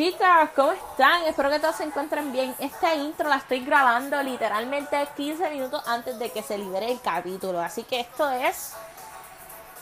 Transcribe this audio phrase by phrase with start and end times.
[0.00, 1.24] Chicas, ¿cómo están?
[1.24, 2.54] Espero que todos se encuentren bien.
[2.58, 7.60] Esta intro la estoy grabando literalmente 15 minutos antes de que se libere el capítulo.
[7.60, 8.72] Así que esto es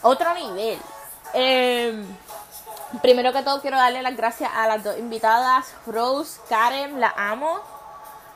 [0.03, 0.77] otro nivel.
[1.35, 2.05] Em,
[3.01, 5.73] primero que todo quiero darle las gracias a las dos invitadas.
[5.87, 7.61] Rose, Karen, la amo.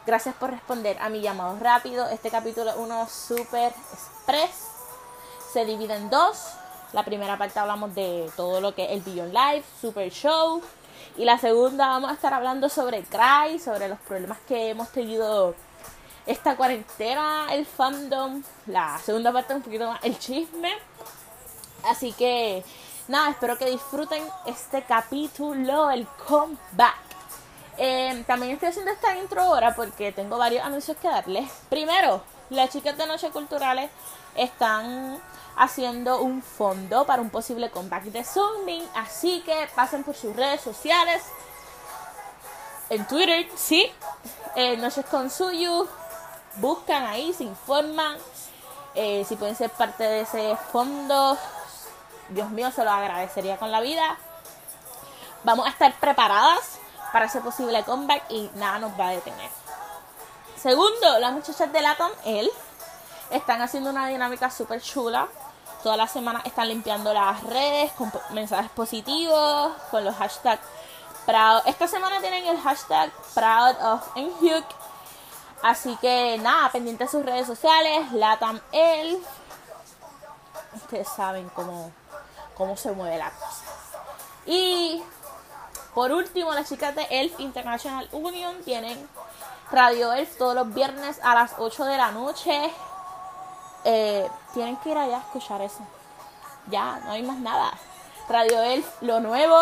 [0.07, 2.09] Gracias por responder a mi llamado rápido.
[2.10, 4.69] Este capítulo es uno super express.
[5.52, 6.46] Se divide en dos.
[6.93, 10.62] La primera parte hablamos de todo lo que es el Beyond Live, Super Show
[11.16, 15.55] y la segunda vamos a estar hablando sobre Cry, sobre los problemas que hemos tenido
[16.27, 18.43] esta cuarentena, el fandom.
[18.66, 20.73] La segunda parte un poquito más el chisme.
[21.84, 22.65] Así que
[23.09, 26.96] nada, espero que disfruten este capítulo, el comeback.
[27.77, 31.51] Em, también estoy haciendo esta intro ahora porque tengo varios anuncios que darles.
[31.68, 33.90] Primero, las chicas de Noche Culturales
[34.34, 35.21] están
[35.57, 38.87] haciendo un fondo para un posible comeback de Zooming.
[38.95, 41.23] Así que pasen por sus redes sociales.
[42.91, 43.91] En Twitter, sí.
[44.57, 45.89] Eh, Noches con Suyu.
[46.57, 48.17] Buscan ahí, se informan.
[48.95, 51.39] Eh, si pueden ser parte de ese fondo,
[52.29, 54.19] Dios mío, se lo agradecería con la vida.
[55.45, 56.79] Vamos a estar preparadas
[57.13, 59.51] para ese posible comeback y nada nos va a detener.
[60.57, 62.51] Segundo, las muchachas de Latam, él,
[63.30, 65.27] están haciendo una dinámica súper chula
[65.83, 70.62] Toda la semana están limpiando las redes con mensajes positivos, con los hashtags
[71.27, 71.62] Proud.
[71.66, 74.65] Esta semana tienen el hashtag Proud of Enhyuk.
[75.62, 79.25] Así que nada, pendiente de sus redes sociales, Latam Elf.
[80.75, 81.93] Ustedes saben cómo,
[82.56, 83.65] cómo se mueve la cosa.
[84.47, 85.03] Y
[85.94, 89.09] por último, las chicas de Elf International Union tienen
[89.71, 92.72] Radio Elf todos los viernes a las 8 de la noche.
[93.84, 95.81] Eh, tienen que ir allá a escuchar eso.
[96.69, 97.73] Ya, no hay más nada.
[98.29, 99.59] Radio Elf, lo nuevo.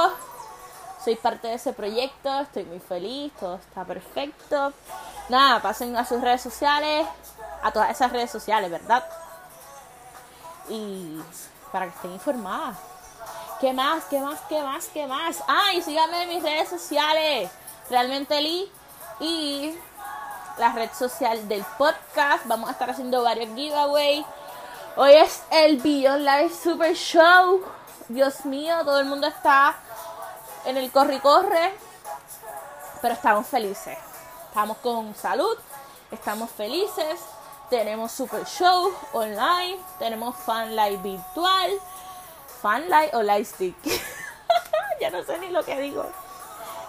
[1.03, 4.72] Soy parte de ese proyecto, estoy muy feliz, todo está perfecto.
[5.31, 7.06] Nada, pasen a sus redes sociales,
[7.62, 9.03] a todas esas redes sociales, ¿verdad?
[10.69, 11.19] Y
[11.73, 12.77] para que estén informadas.
[13.61, 14.05] ¿Qué más?
[14.05, 14.41] ¿Qué más?
[14.49, 14.87] ¿Qué más?
[14.89, 15.43] ¿Qué más?
[15.49, 17.50] Ah, y síganme en mis redes sociales.
[17.89, 18.71] Realmente Lee.
[19.21, 19.75] Y
[20.60, 22.44] la red social del podcast.
[22.44, 24.26] Vamos a estar haciendo varios giveaways.
[24.94, 27.62] Hoy es el Beyond Live Super Show.
[28.09, 29.75] Dios mío, todo el mundo está
[30.66, 31.75] en el corre y corre.
[33.00, 33.97] Pero estamos felices.
[34.49, 35.56] Estamos con salud.
[36.10, 37.20] Estamos felices.
[37.70, 39.78] Tenemos Super Show online.
[39.99, 41.70] Tenemos Fan Live virtual.
[42.60, 43.76] Fan Live o Lightstick.
[45.00, 46.04] ya no sé ni lo que digo.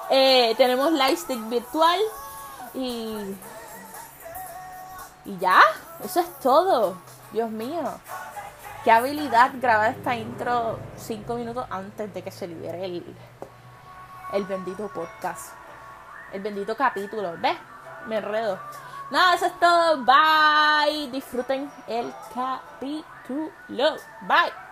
[0.09, 2.01] Eh, tenemos Lightstick virtual.
[2.73, 3.15] Y
[5.25, 5.59] y ya,
[6.03, 6.97] eso es todo.
[7.31, 7.83] Dios mío.
[8.83, 13.15] Qué habilidad grabar esta intro cinco minutos antes de que se libere el,
[14.33, 15.53] el bendito podcast.
[16.33, 17.35] El bendito capítulo.
[17.37, 17.57] ¿Ves?
[18.07, 18.59] Me enredo.
[19.11, 20.03] Nada, eso es todo.
[20.03, 21.11] Bye.
[21.11, 23.95] Disfruten el capítulo.
[24.21, 24.70] Bye.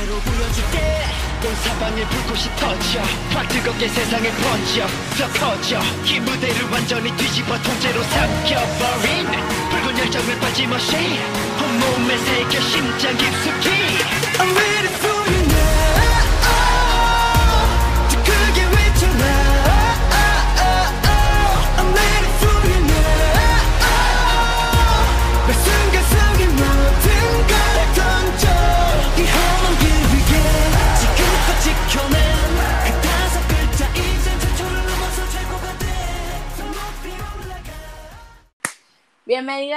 [0.00, 3.00] 온 사방에 불꽃이 터져.
[3.30, 4.86] 확 뜨겁게 세상에 번져.
[5.18, 5.80] 더 커져.
[6.04, 9.26] 이 무대를 완전히 뒤집어 통째로 삼켜버린
[9.70, 10.96] 붉은 열정을 빠짐없이
[11.60, 13.68] 온몸에 새겨 심장 깊숙이.
[14.38, 15.37] I'm ready for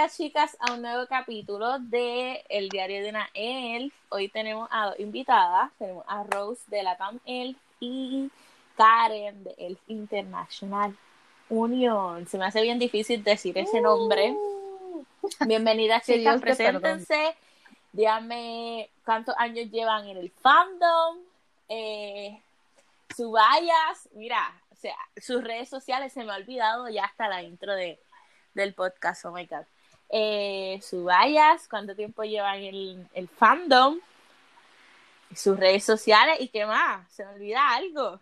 [0.02, 3.94] Bienvenidas chicas a un nuevo capítulo de El Diario de una Elf.
[4.10, 8.32] Hoy tenemos a dos invitadas, tenemos a Rose de la TAM Elf y
[8.76, 10.98] Karen de Elf International
[11.50, 12.26] Union.
[12.26, 14.32] Se me hace bien difícil decir ese nombre.
[14.32, 15.06] Uh.
[15.46, 17.36] Bienvenidas chicas, preséntense.
[17.94, 21.18] Díganme cuántos años llevan en el fandom,
[21.70, 22.42] eh,
[23.16, 27.44] su vallas, mira, o sea, sus redes sociales, se me ha olvidado ya hasta la
[27.44, 28.00] intro de
[28.56, 29.66] del podcast, oh my god.
[30.14, 33.98] Eh, sus vallas, cuánto tiempo llevan el, el fandom,
[35.34, 37.10] sus redes sociales y qué más.
[37.12, 38.20] Se me olvida algo.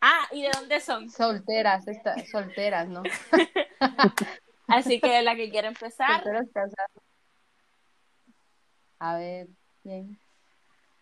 [0.00, 1.10] Ah, ¿y de dónde son?
[1.10, 1.84] Solteras,
[2.30, 3.02] solteras, ¿no?
[4.68, 6.22] Así que la que quiere empezar.
[9.00, 9.48] A ver,
[9.82, 10.18] bien.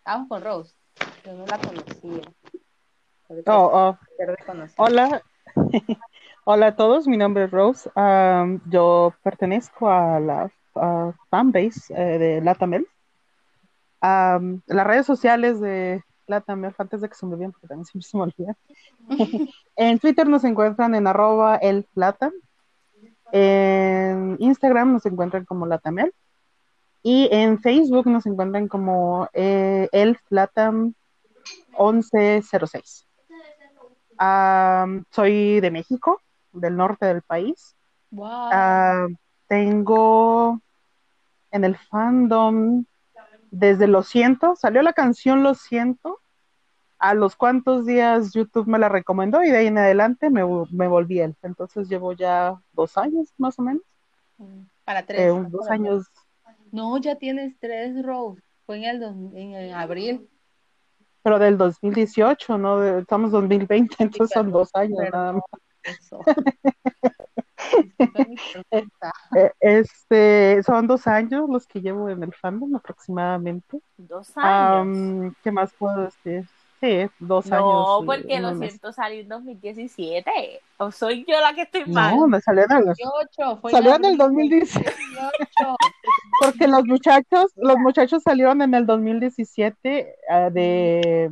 [0.03, 0.75] Vamos con Rose.
[1.23, 2.21] Yo no la conocía.
[3.45, 3.99] Oh, oh.
[4.77, 5.21] Hola.
[6.51, 7.91] Hola a todos, mi nombre es Rose.
[8.71, 10.51] yo pertenezco a la
[11.29, 12.87] fanbase eh, de Latamel.
[14.01, 18.17] las redes sociales de Latam antes de que se me olviden, porque también siempre se
[18.17, 18.57] me olvidan.
[19.75, 21.87] en Twitter nos encuentran en arroba el
[23.31, 26.11] En Instagram nos encuentran como Latamel.
[27.03, 30.95] Y en Facebook nos encuentran como eh, el Latam
[31.77, 33.05] 1106.
[35.11, 36.19] soy de México,
[36.51, 37.75] del norte del país.
[39.47, 40.61] tengo
[41.51, 42.85] en el fandom
[43.51, 46.19] desde Lo Siento, salió la canción Lo Siento,
[46.99, 51.21] a los cuantos días YouTube me la recomendó y de ahí en adelante me, volví
[51.21, 51.35] él.
[51.41, 53.83] Entonces llevo ya dos años más o menos.
[54.83, 55.21] Para tres.
[55.21, 56.05] Eh, dos años.
[56.71, 58.41] No, ya tienes tres, Rose.
[58.65, 59.03] Fue en el,
[59.33, 60.29] en abril.
[61.23, 62.83] Pero del 2018, ¿no?
[62.99, 65.43] Estamos 2020, entonces son dos años nada más.
[69.35, 73.79] Eh, este, son dos años los que llevo en el fandom aproximadamente.
[73.97, 75.33] Dos años.
[75.43, 76.47] ¿Qué más puedo decir?
[76.79, 77.65] Sí, dos años.
[77.65, 80.61] No, porque lo siento salió en 2017.
[80.77, 82.15] ¿O soy yo la que estoy mal?
[82.15, 84.79] No, me salió en el, 2018, salió en el 2018.
[86.41, 91.29] porque los muchachos, los muchachos salieron en el 2017 uh, de,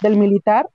[0.00, 0.68] del militar.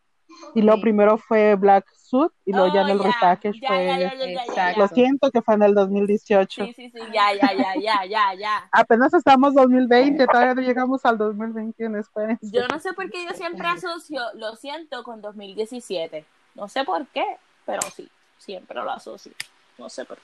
[0.53, 4.73] Y lo primero fue Black Suit y luego ya en el repackage fue.
[4.75, 6.65] lo siento que fue en el 2018.
[6.65, 8.69] Sí, sí, sí, ya, ya, ya, ya, ya, ya.
[8.71, 12.49] Apenas estamos 2020, todavía no llegamos al 2021, espérense.
[12.51, 16.25] Yo no sé por qué yo siempre asocio lo siento con 2017.
[16.55, 17.25] No sé por qué,
[17.65, 18.09] pero sí,
[18.39, 19.31] siempre lo asocio.
[19.77, 20.23] No sé por qué.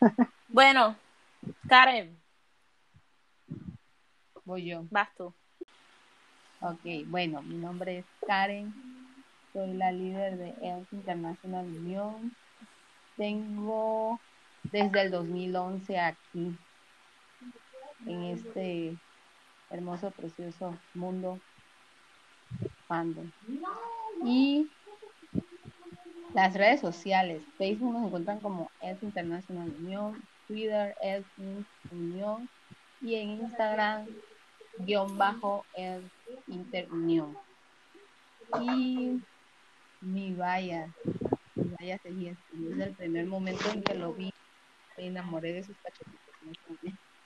[0.48, 0.96] bueno,
[1.68, 2.20] Karen.
[4.44, 4.82] Voy yo.
[4.90, 5.32] Vas tú.
[6.60, 8.72] Ok, bueno, mi nombre es Karen,
[9.54, 12.34] soy la líder de EOS International Union.
[13.16, 14.18] Tengo
[14.64, 16.56] desde el 2011 aquí,
[18.04, 18.96] en este
[19.70, 21.38] hermoso, precioso mundo
[22.88, 23.30] fandom.
[24.24, 24.68] Y
[26.34, 31.26] las redes sociales, Facebook nos encuentran como EOS International Union, Twitter EOS
[31.92, 32.48] Union
[33.00, 34.06] y en Instagram
[34.78, 36.10] guion bajo el
[36.48, 37.36] interunión.
[38.60, 39.20] Y
[40.04, 40.92] mi vaya,
[41.54, 44.30] mi vaya seguía desde el primer momento en que lo vi,
[44.96, 46.20] me enamoré de sus cachetitos.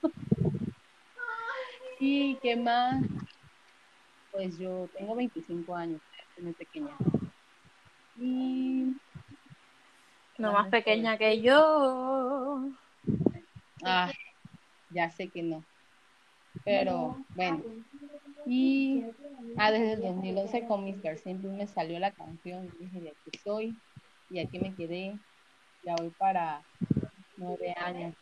[2.01, 3.05] y qué más,
[4.31, 6.01] pues yo tengo 25 años,
[6.35, 6.97] soy muy pequeña.
[8.17, 8.95] Y
[10.39, 12.71] no más pequeña que yo.
[13.85, 14.11] Ah,
[14.91, 15.65] ya sé que no.
[16.65, 17.65] Pero bueno.
[18.51, 19.05] Y
[19.59, 21.19] ah, desde el 2011 con Mr.
[21.19, 22.65] Simple me salió la canción.
[22.65, 23.77] Y dije, de aquí soy.
[24.31, 25.19] Y aquí me quedé.
[25.85, 26.63] Ya voy para
[27.37, 28.15] nueve años.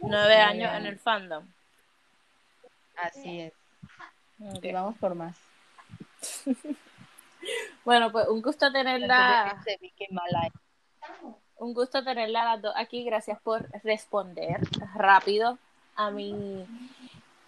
[0.00, 1.46] Nueve, años, en el fandom.
[2.96, 3.52] Así es.
[4.56, 4.70] Okay.
[4.70, 5.38] vamos por más.
[7.86, 9.64] bueno, pues un gusto tenerla.
[11.56, 13.02] Un gusto tenerla las dos aquí.
[13.02, 14.60] Gracias por responder
[14.94, 15.58] rápido
[15.96, 16.66] a mi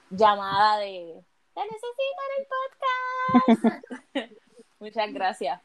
[0.09, 1.23] llamada de
[1.61, 2.47] ¡Te necesito en el
[4.15, 4.41] podcast!
[4.81, 5.61] Muchas gracias.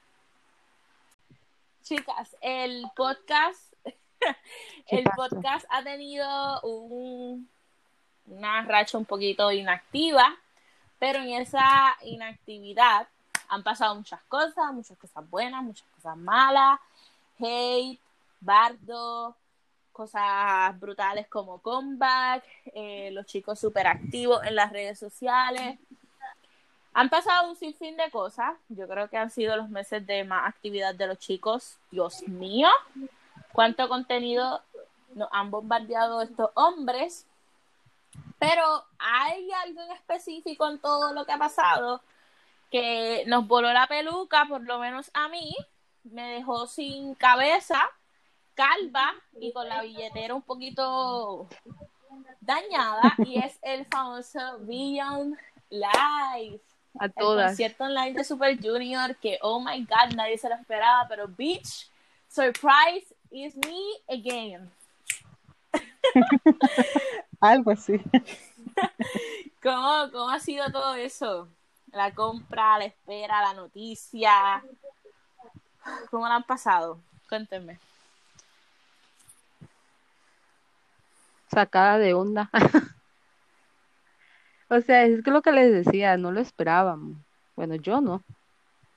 [1.84, 3.74] Chicas, el podcast,
[4.88, 7.50] el podcast ha tenido un,
[8.28, 10.36] una racha un poquito inactiva,
[11.00, 13.08] pero en esa inactividad
[13.48, 16.78] han pasado muchas cosas, muchas cosas buenas, muchas cosas malas,
[17.40, 18.02] hate,
[18.42, 19.34] bardo,
[19.96, 25.80] cosas brutales como comeback, eh, los chicos súper activos en las redes sociales.
[26.94, 28.54] Han pasado un sinfín de cosas.
[28.70, 31.78] Yo creo que han sido los meses de más actividad de los chicos.
[31.92, 32.70] Dios mío,
[33.54, 34.62] cuánto contenido
[35.14, 37.26] nos han bombardeado estos hombres.
[38.38, 42.02] Pero hay algo en específico en todo lo que ha pasado
[42.72, 45.56] que nos voló la peluca, por lo menos a mí,
[46.04, 47.90] me dejó sin cabeza
[48.56, 51.48] calva y con la billetera un poquito
[52.42, 55.38] dañada y es el famoso Beyond
[55.70, 56.60] Live.
[56.98, 57.44] A todas.
[57.44, 61.28] El concierto online de Super Junior que, oh my god, nadie se lo esperaba, pero
[61.28, 61.90] bitch,
[62.30, 64.72] surprise is me again.
[67.42, 68.00] Algo así.
[69.62, 71.50] ¿Cómo, ¿Cómo ha sido todo eso?
[71.92, 74.64] La compra, la espera, la noticia.
[76.10, 77.00] ¿Cómo la han pasado?
[77.28, 77.78] Cuéntenme.
[81.56, 82.50] Sacada de onda.
[84.70, 87.18] o sea, es que lo que les decía, no lo esperábamos.
[87.56, 88.22] Bueno, yo no.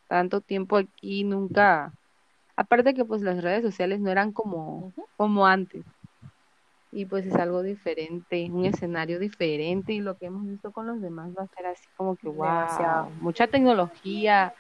[0.09, 1.93] Tanto tiempo aquí nunca.
[2.57, 5.85] Aparte que pues las redes sociales no eran como, como antes.
[6.91, 11.01] y pues es algo diferente, un escenario diferente y lo que hemos visto con los
[11.01, 14.55] demás va a ser así como que wow, mucha tecnología,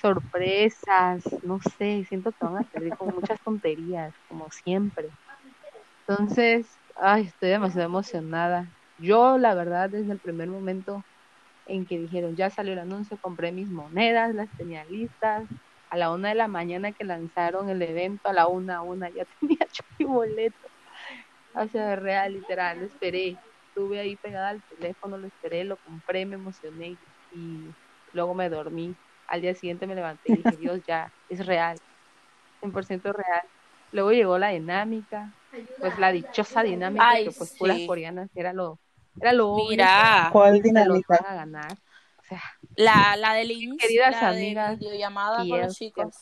[0.00, 5.10] sorpresas, no sé, siento que van a salir con muchas tonterías, como siempre.
[6.06, 8.72] Entonces, ay, estoy demasiado emocionada.
[8.96, 11.06] Yo, la verdad, desde el primer momento
[11.66, 15.48] en que dijeron, ya salió el anuncio, compré mis monedas, las tenía listas.
[15.90, 19.10] A la una de la mañana que lanzaron el evento, a la una a una
[19.10, 19.58] ya tenía
[19.98, 20.68] mi boleto.
[21.54, 23.40] O sea, real, literal, lo esperé.
[23.68, 26.98] Estuve ahí pegada al teléfono, lo esperé, lo compré, me emocioné
[27.30, 27.76] y
[28.12, 28.98] luego me dormí.
[29.26, 31.78] Al día siguiente me levanté y dije, Dios, ya, es real,
[32.60, 33.42] 100% real.
[33.92, 35.34] Luego llegó la dinámica,
[35.80, 38.78] pues la dichosa dinámica que pues puras coreanas era lo
[39.20, 41.16] era lo Mira, ¿cuál dinámica?
[41.16, 41.72] a ganar.
[41.72, 42.42] O sea,
[42.76, 46.16] la, la del queridas la amigas, de videollamada con los chicos.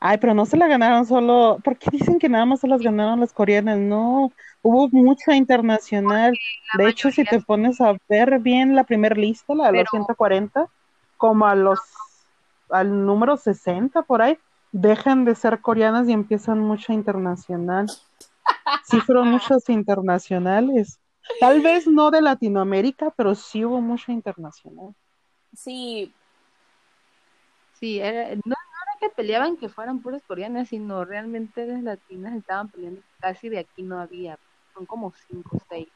[0.00, 2.80] Ay, pero no se la ganaron solo, ¿por qué dicen que nada más se las
[2.80, 3.78] ganaron las coreanas?
[3.78, 6.36] No, hubo mucha internacional.
[6.78, 10.66] De hecho, si te pones a ver bien la primera lista, la de los 140,
[11.16, 11.78] como a los
[12.70, 14.38] al número 60 por ahí,
[14.72, 17.86] dejan de ser coreanas y empiezan mucha internacional.
[18.84, 20.98] Sí fueron muchas internacionales.
[21.38, 24.94] Tal vez no de Latinoamérica, pero sí hubo mucha internacional.
[25.54, 26.12] Sí.
[27.78, 33.00] Sí, no, era que peleaban que fueran puras coreanas, sino realmente las latinas estaban peleando.
[33.20, 34.38] Casi de aquí no había.
[34.74, 35.88] Son como cinco o seis.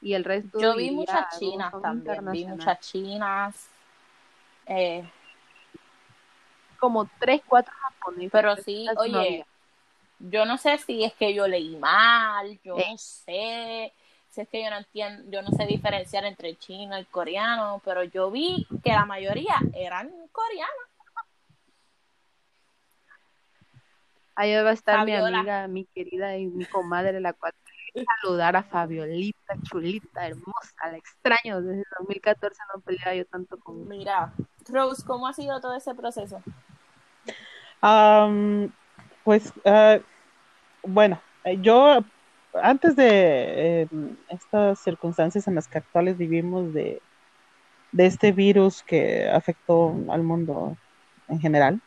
[0.00, 0.60] Y el resto.
[0.60, 2.30] Yo vi muchas chinas también.
[2.32, 3.68] Vi muchas chinas.
[4.66, 5.10] Eh,
[6.78, 8.30] como tres, cuatro japoneses.
[8.30, 9.46] Pero sí, oye,
[10.18, 13.92] yo no sé si es que yo leí mal, yo no sé
[14.30, 18.04] si es que yo no entiendo, yo no sé diferenciar entre chino y coreano, pero
[18.04, 20.88] yo vi que la mayoría eran coreanos.
[24.34, 27.52] Ahí va a estar mi amiga, mi querida y mi comadre, la cual
[28.22, 31.60] saludar a Fabiolita, chulita, hermosa, la extraño.
[31.60, 33.88] Desde 2014 no peleaba yo tanto con.
[33.88, 34.32] Mira,
[34.68, 36.40] Rose, ¿cómo ha sido todo ese proceso?
[39.28, 40.00] Pues, uh,
[40.84, 41.20] bueno,
[41.60, 42.02] yo
[42.54, 43.88] antes de eh,
[44.30, 47.02] estas circunstancias en las que actuales vivimos de,
[47.92, 50.78] de este virus que afectó al mundo
[51.28, 51.78] en general,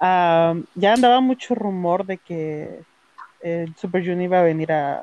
[0.00, 2.80] ya andaba mucho rumor de que
[3.76, 5.02] Super Junior iba a venir a,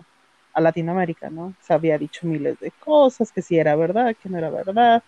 [0.54, 1.54] a, Latinoamérica, ¿no?
[1.62, 5.04] Se había dicho miles de cosas, que si era verdad, que no era verdad,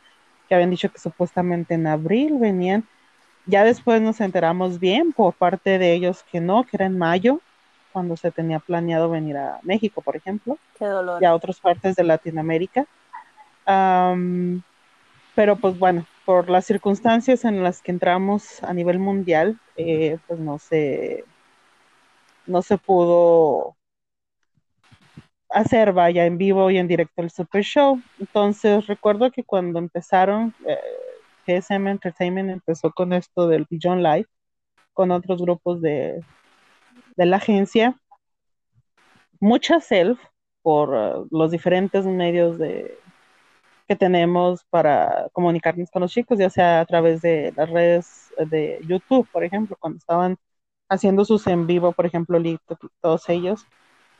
[0.48, 2.88] que habían dicho que supuestamente en abril venían.
[3.46, 7.42] Ya después nos enteramos bien por parte de ellos que no, que era en mayo,
[7.92, 10.58] cuando se tenía planeado venir a México, por ejemplo.
[10.78, 11.22] Qué dolor.
[11.22, 12.86] Y a otras partes de Latinoamérica.
[15.36, 20.40] pero pues bueno, por las circunstancias en las que entramos a nivel mundial, eh, pues
[20.40, 21.26] no se,
[22.46, 23.76] no se pudo
[25.50, 28.02] hacer, vaya, en vivo y en directo el Super Show.
[28.20, 30.78] Entonces recuerdo que cuando empezaron, eh,
[31.46, 34.28] GSM Entertainment empezó con esto del Beyond Live,
[34.94, 36.22] con otros grupos de,
[37.16, 38.00] de la agencia,
[39.40, 40.20] mucha self
[40.62, 42.98] por uh, los diferentes medios de,
[43.88, 48.80] que tenemos para comunicarnos con los chicos, ya sea a través de las redes de
[48.88, 50.38] YouTube, por ejemplo, cuando estaban
[50.90, 52.40] haciendo sus en vivo, por ejemplo,
[53.02, 53.66] todos ellos,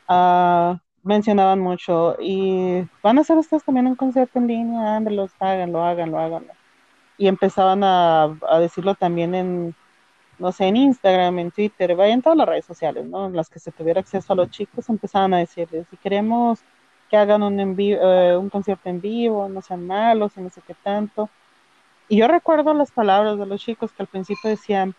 [0.10, 5.28] uh, mencionaban mucho y van a hacer ustedes también un concierto en línea, háganlo,
[5.84, 6.54] háganlo, háganlo.
[7.18, 9.76] Y empezaban a, a decirlo también en,
[10.40, 13.28] no sé, en Instagram, en Twitter, vaya en todas las redes sociales, ¿no?
[13.28, 16.60] En las que se tuviera acceso a los chicos, empezaban a decirles, si queremos
[17.10, 20.76] que hagan un, eh, un concierto en vivo, no sean malos y no sé qué
[20.76, 21.30] tanto.
[22.10, 24.96] Y yo recuerdo las palabras de los chicos que al principio decían,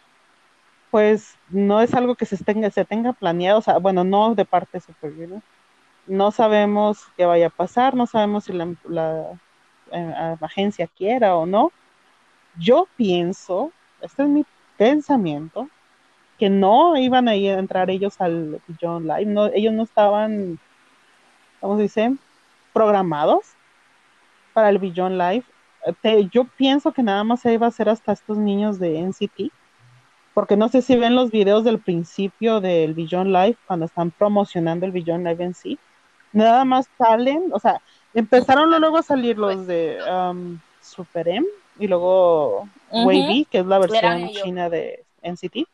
[0.91, 4.45] pues no es algo que se tenga, se tenga planeado, o sea, bueno, no de
[4.45, 5.43] parte de ¿no?
[6.07, 9.41] no sabemos qué vaya a pasar, no sabemos si la, la
[9.93, 11.73] eh, agencia quiera o no.
[12.59, 14.45] Yo pienso, este es mi
[14.77, 15.69] pensamiento
[16.39, 20.59] que no iban a, ir a entrar ellos al Beyond Live, no, ellos no estaban,
[21.61, 22.17] ¿cómo se dice?
[22.73, 23.55] Programados
[24.53, 25.45] para el Beyond Live.
[26.33, 29.53] yo pienso que nada más se iba a hacer hasta estos niños de NCT,
[30.33, 34.87] porque no sé si ven los videos del principio del Beyond Live, cuando están promocionando
[34.87, 35.79] el Beyond Live en sí.
[36.33, 37.81] Nada más salen, o sea,
[38.13, 41.47] empezaron luego a salir los de um, Super M,
[41.79, 45.67] y luego Wavy, que es la versión china de NCT,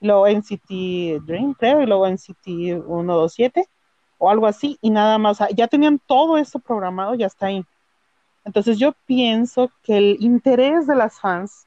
[0.00, 3.66] luego NCT Dream, creo, y luego NCT 127
[4.18, 7.64] o algo así, y nada más, ya tenían todo eso programado, ya está ahí.
[8.44, 11.66] Entonces yo pienso que el interés de las fans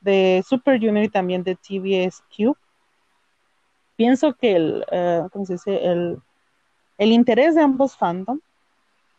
[0.00, 2.56] de Super Junior y también de TVS Cube,
[3.96, 5.84] pienso que el, uh, ¿cómo se dice?
[5.84, 6.18] El,
[6.98, 8.40] el interés de ambos fandom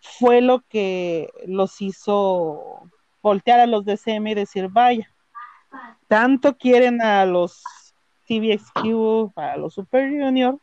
[0.02, 2.90] fue lo que los hizo
[3.24, 5.10] voltear a los DCM y decir, vaya,
[6.08, 7.64] tanto quieren a los
[8.28, 10.60] TVXQ, a los Super Junior,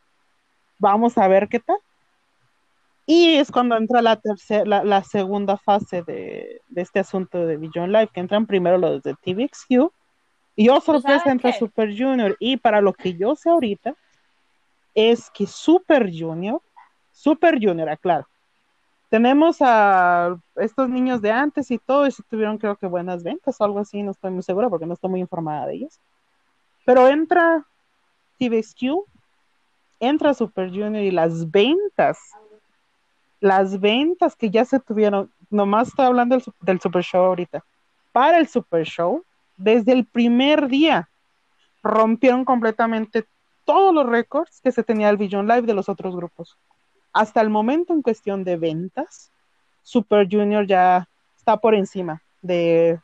[0.78, 1.78] vamos a ver qué tal.
[3.06, 8.10] Y es cuando entra la tercera, la, segunda fase de, este asunto de Beyond Live,
[8.14, 9.90] que entran primero los de TVXQ,
[10.54, 13.94] y yo sorpresa entra Super Junior, y para lo que yo sé ahorita,
[14.94, 16.60] es que Super Junior,
[17.10, 18.28] Super Junior, aclaro,
[19.10, 23.60] tenemos a estos niños de antes y todo, y si tuvieron creo que buenas ventas
[23.60, 26.00] o algo así, no estoy muy segura porque no estoy muy informada de ellos.
[26.86, 27.66] Pero entra
[28.38, 29.04] TVXQ,
[29.98, 32.18] entra Super Junior y las ventas,
[33.40, 37.64] las ventas que ya se tuvieron, nomás estoy hablando del, del Super Show ahorita,
[38.12, 39.24] para el Super Show,
[39.56, 41.08] desde el primer día
[41.82, 43.26] rompieron completamente
[43.64, 46.56] todos los récords que se tenía el Vision Live de los otros grupos
[47.12, 49.32] hasta el momento en cuestión de ventas,
[49.82, 53.00] Super Junior ya está por encima de,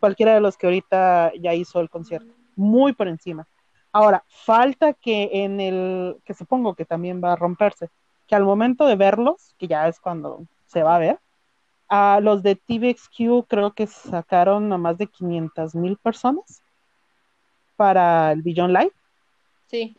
[0.00, 3.46] cualquiera de los que ahorita ya hizo el concierto, muy por encima.
[3.92, 7.90] Ahora, falta que en el, que supongo que también va a romperse,
[8.26, 11.18] que al momento de verlos, que ya es cuando se va a ver,
[11.88, 16.62] a los de TVXQ creo que sacaron a más de 500 mil personas
[17.76, 18.92] para el Beyond Live.
[19.66, 19.96] Sí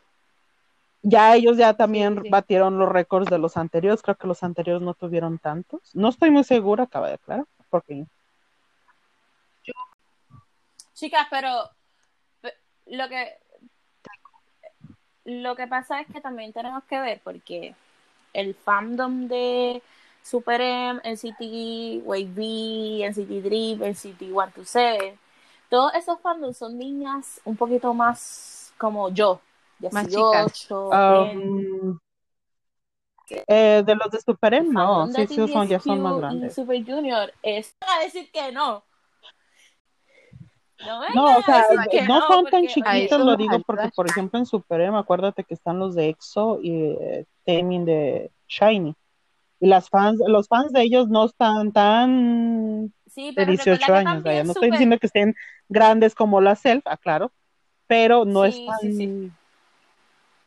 [1.02, 4.94] ya ellos ya también batieron los récords de los anteriores, creo que los anteriores no
[4.94, 5.82] tuvieron tantos.
[5.94, 8.06] No estoy muy segura, acaba de aclarar, porque
[11.00, 11.70] Chicas, pero
[12.88, 13.38] lo que
[15.24, 17.74] lo que pasa es que también tenemos que ver porque
[18.34, 19.82] el fandom de
[20.24, 25.18] Super M, NCT, Wave B, NCT Drip, NCT 127,
[25.70, 29.40] todos esos fandoms son niñas un poquito más como yo,
[29.80, 32.00] 18, um,
[33.48, 36.56] eh, de los de Super M, no, sí, sí, son, ya son más grandes.
[36.56, 37.32] Super Junior.
[37.42, 38.84] Es a decir que no.
[40.86, 41.66] No, no o sea,
[42.08, 45.78] no, son tan chiquitos, lo digo porque, por ejemplo, en Super M, acuérdate que están
[45.78, 48.96] los de EXO y eh, de Shiny.
[49.60, 54.52] Y las fans, los fans de ellos no están tan sí, de 18 años, no
[54.54, 55.36] estoy diciendo que estén
[55.68, 57.34] grandes como la Self, aclaro,
[57.86, 59.36] pero no sí, están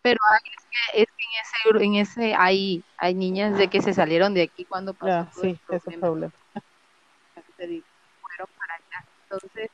[0.02, 3.94] pero es que, es que en ese en ese hay hay niñas de que se
[3.94, 6.32] salieron de aquí cuando pasó sí ese problema.
[7.56, 9.06] fueron para allá.
[9.22, 9.70] Entonces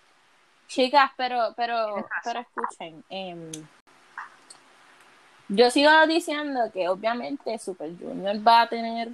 [0.69, 3.51] chicas pero pero pero escuchen eh,
[5.49, 9.09] yo sigo diciendo que obviamente Super Junior va a tener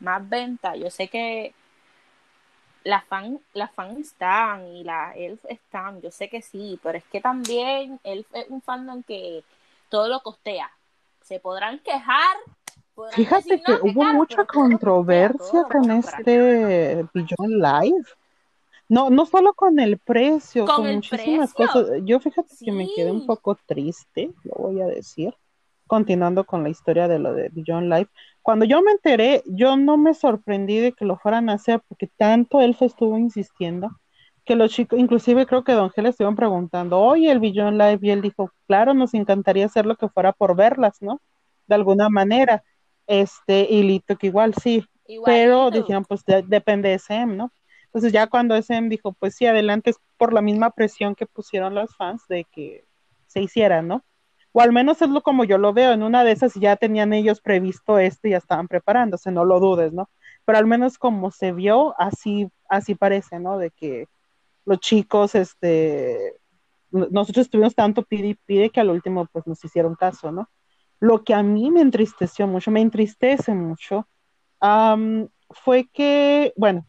[0.00, 0.74] más venta.
[0.74, 1.54] Yo sé que
[2.82, 6.02] las fans las fans están y la Elf están.
[6.02, 9.44] Yo sé que sí pero es que también Elf es un fandom que
[9.92, 10.70] todo lo costea.
[11.20, 12.34] Se podrán quejar.
[13.10, 18.06] Fíjate que hubo mucha controversia con este Billón Live.
[18.88, 21.88] No, no solo con el precio, con, muchísimas cosas.
[22.04, 25.34] Yo fíjate que me quedé un poco triste, lo voy a decir,
[25.86, 28.10] continuando con la historia de lo de Beyond Life.
[28.40, 32.08] Cuando yo me enteré, yo no me sorprendí de que lo fueran a hacer porque
[32.16, 33.90] tanto Elfo estuvo insistiendo
[34.44, 38.10] que los chicos, inclusive creo que Don Gel estuvieron preguntando, oye, el Billón Live, y
[38.10, 41.20] él dijo, claro, nos encantaría hacer lo que fuera por verlas, ¿no?
[41.66, 42.62] De alguna manera.
[43.06, 44.84] Este, y Lito que igual sí,
[45.24, 47.52] pero dijeron, pues depende de SM, ¿no?
[47.86, 51.74] Entonces ya cuando SM dijo, pues sí, adelante, es por la misma presión que pusieron
[51.74, 52.84] los fans de que
[53.26, 54.02] se hiciera, ¿no?
[54.52, 57.12] O al menos es lo como yo lo veo, en una de esas ya tenían
[57.12, 60.10] ellos previsto esto y ya estaban preparándose, no lo dudes, ¿no?
[60.44, 63.58] Pero al menos como se vio, así, así parece, ¿no?
[63.58, 64.08] De que
[64.64, 66.36] los chicos, este,
[66.90, 70.48] nosotros estuvimos tanto pide y pide que al último pues nos hicieron caso, ¿no?
[71.00, 74.06] Lo que a mí me entristeció mucho, me entristece mucho,
[75.50, 76.86] fue que, bueno,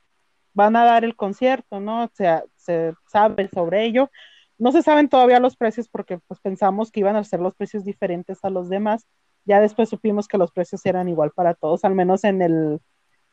[0.54, 2.04] van a dar el concierto, ¿no?
[2.04, 4.10] O sea, se sabe sobre ello.
[4.58, 7.84] No se saben todavía los precios porque pues pensamos que iban a ser los precios
[7.84, 9.08] diferentes a los demás.
[9.46, 12.80] Ya después supimos que los precios eran igual para todos, al menos en el,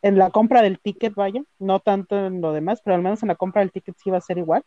[0.02, 3.28] en la compra del ticket, vaya, no tanto en lo demás, pero al menos en
[3.28, 4.64] la compra del ticket sí va a ser igual.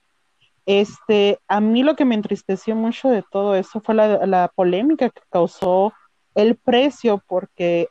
[0.65, 5.21] Este, a mí lo que me entristeció mucho de todo eso fue la, polémica que
[5.29, 5.93] causó
[6.35, 7.87] el precio, porque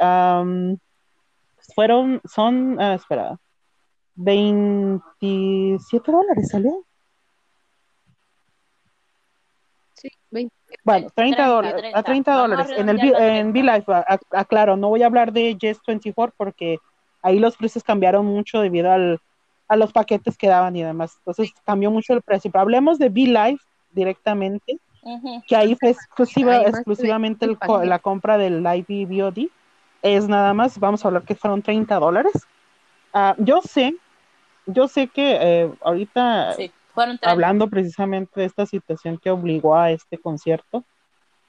[1.75, 3.39] fueron, son, ah, espera,
[4.15, 6.85] 27 dólares salió.
[9.95, 10.55] Sí, 20.
[10.85, 12.73] Bueno, 30, dólares, a 30 dólares.
[12.77, 13.93] En el en V-Life,
[14.31, 16.79] aclaro, no voy a hablar de Yes 24 porque
[17.23, 19.21] ahí los precios cambiaron mucho debido al,
[19.69, 21.15] a los paquetes que daban y demás.
[21.19, 22.51] Entonces cambió mucho el precio.
[22.51, 23.59] Pero hablemos de V-Live
[23.93, 24.79] directamente,
[25.47, 27.47] que ahí fue exclusiva, exclusivamente
[27.85, 29.49] la compra del Live VOD.
[30.03, 32.33] es nada más, vamos a hablar que fueron 30 dólares.
[33.13, 33.97] Ah, yo sé,
[34.67, 36.55] yo sé que eh, ahorita,
[37.23, 40.85] hablando precisamente de esta situación que obligó a este concierto,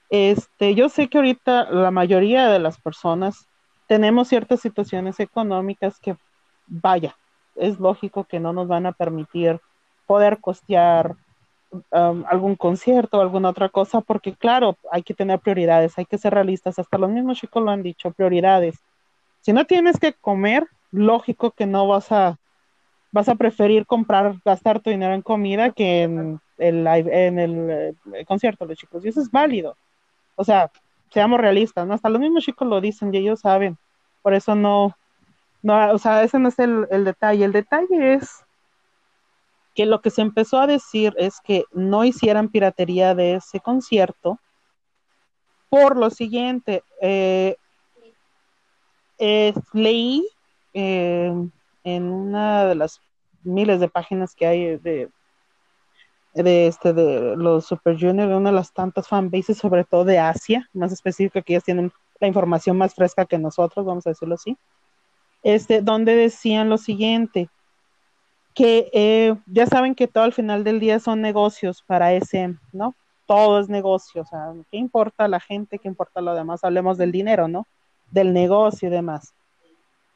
[0.09, 3.47] este, yo sé que ahorita la mayoría de las personas
[3.93, 6.17] tenemos ciertas situaciones económicas que,
[6.65, 7.15] vaya,
[7.55, 9.61] es lógico que no nos van a permitir
[10.07, 11.15] poder costear
[11.91, 16.17] um, algún concierto o alguna otra cosa, porque claro, hay que tener prioridades, hay que
[16.17, 18.79] ser realistas, hasta los mismos chicos lo han dicho, prioridades.
[19.41, 22.39] Si no tienes que comer, lógico que no vas a,
[23.11, 28.25] vas a preferir comprar, gastar tu dinero en comida que en el, en el, eh,
[28.25, 29.77] concierto, los chicos, y eso es válido.
[30.35, 30.71] O sea,
[31.11, 31.87] seamos realistas.
[31.87, 33.77] Hasta los mismos chicos lo dicen y ellos saben,
[34.23, 34.97] por eso no,
[35.61, 38.43] no, o sea, ese no es el, el detalle, el detalle es
[39.75, 44.39] que lo que se empezó a decir es que no hicieran piratería de ese concierto
[45.69, 47.55] por lo siguiente, eh,
[49.73, 50.27] leí
[50.73, 51.33] eh,
[51.83, 53.01] en una de las
[53.43, 55.09] miles de páginas que hay de,
[56.35, 60.69] de este de los Super Junior, una de las tantas fanbases, sobre todo de Asia,
[60.73, 61.91] más específico que ellas tienen
[62.23, 64.57] la información más fresca que nosotros, vamos a decirlo así,
[65.43, 67.49] este, donde decían lo siguiente,
[68.53, 72.95] que eh, ya saben que todo al final del día son negocios para ese, ¿no?
[73.25, 75.79] Todo es negocio, o sea, ¿qué importa la gente?
[75.79, 76.63] ¿Qué importa lo demás?
[76.63, 77.67] Hablemos del dinero, ¿no?
[78.09, 79.33] Del negocio y demás.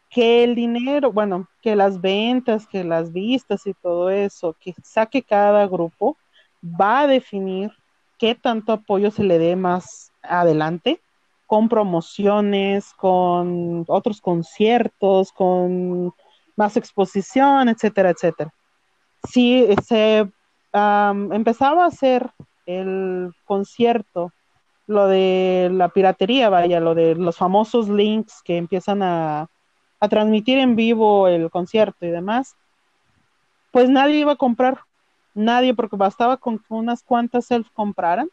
[0.10, 5.22] Que el dinero, bueno, que las ventas, que las vistas y todo eso, que saque
[5.22, 6.16] cada grupo,
[6.64, 7.72] va a definir
[8.18, 11.02] qué tanto apoyo se le dé más adelante,
[11.48, 16.14] con promociones, con otros conciertos, con
[16.58, 18.54] más exposición, etcétera, etcétera.
[19.28, 20.30] Si se
[20.74, 22.30] empezaba a hacer
[22.66, 24.32] el concierto,
[24.88, 29.48] lo de la piratería, vaya, lo de los famosos links que empiezan a,
[30.00, 32.56] a transmitir en vivo el concierto y demás,
[33.72, 34.80] pues nadie iba a comprar,
[35.34, 38.30] nadie, porque bastaba con que unas cuantas self compraran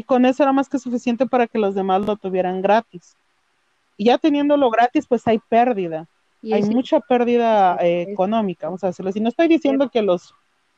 [0.00, 3.16] y con eso era más que suficiente para que los demás lo tuvieran gratis.
[3.96, 6.08] Y ya teniéndolo gratis, pues hay pérdida
[6.42, 9.20] hay mucha pérdida eh, económica, vamos a decirlo así.
[9.20, 10.34] No estoy diciendo que los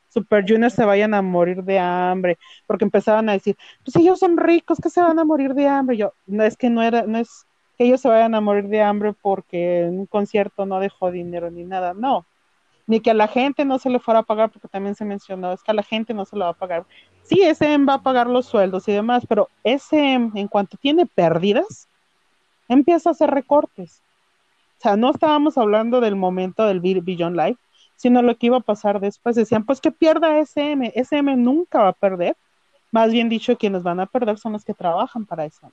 [0.08, 4.37] Super Juniors se vayan a morir de hambre, porque empezaban a decir, pues ellos son
[4.37, 5.96] ricos, que se van a morir de hambre.
[5.96, 7.46] Yo, no es que no era, no es
[7.78, 11.50] que ellos se vayan a morir de hambre porque en un concierto no dejó dinero
[11.50, 12.26] ni nada, no.
[12.87, 15.53] Ni que a la gente no se le fuera a pagar, porque también se mencionó,
[15.53, 16.85] es que a la gente no se le va a pagar.
[17.23, 21.88] Sí, SM va a pagar los sueldos y demás, pero SM, en cuanto tiene pérdidas,
[22.68, 24.03] empieza a hacer recortes
[24.79, 27.61] o sea, no estábamos hablando del momento del Beyond Life,
[27.95, 29.37] sino lo que iba a pasar después.
[29.37, 30.90] Decían, pues que pierda SM.
[30.97, 32.37] SM nunca va a perder.
[32.90, 35.71] Más bien dicho, quienes van a perder son los que trabajan para SM.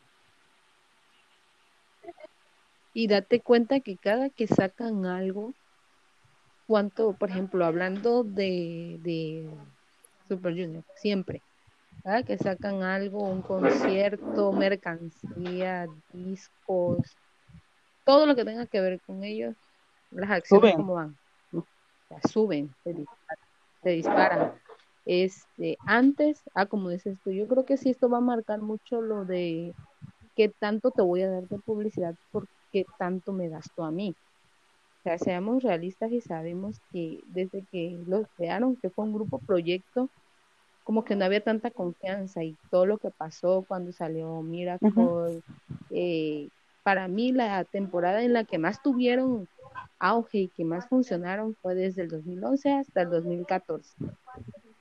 [2.93, 5.53] Y date cuenta que cada que sacan algo,
[6.69, 9.49] cuánto, por ejemplo, hablando de, de
[10.27, 11.41] Super Junior, siempre,
[12.03, 17.17] cada que sacan algo, un concierto, mercancía, discos,
[18.03, 19.55] todo lo que tenga que ver con ellos,
[20.11, 21.17] las acciones como van,
[22.31, 24.53] suben, se disparan,
[25.05, 29.01] Este, antes, ah, como dices tú, yo creo que sí esto va a marcar mucho
[29.01, 29.73] lo de
[30.35, 34.15] qué tanto te voy a dar de publicidad porque tanto me gasto a mí.
[35.09, 40.07] Sea, seamos realistas y sabemos que desde que los crearon, que fue un grupo proyecto,
[40.83, 45.41] como que no había tanta confianza y todo lo que pasó cuando salió Miracle,
[45.89, 46.49] eh,
[46.83, 49.47] para mí la temporada en la que más tuvieron
[49.97, 53.95] auge y que más funcionaron fue desde el 2011 hasta el 2014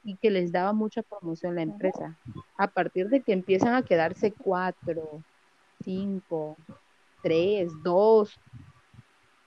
[0.05, 2.19] y que les daba mucha promoción la empresa.
[2.59, 5.23] A partir de que empiezan a quedarse cuatro,
[5.83, 6.59] cinco,
[7.23, 8.39] tres, dos,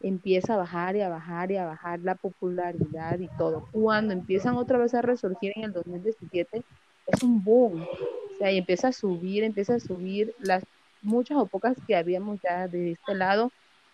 [0.03, 3.67] empieza a bajar y a bajar y a bajar la popularidad y todo.
[3.71, 6.63] Cuando empiezan otra vez a resurgir en el 2017,
[7.07, 7.81] es un boom.
[7.81, 10.63] O sea, y empieza a subir, empieza a subir las
[11.01, 13.51] muchas o pocas que habíamos ya de este lado,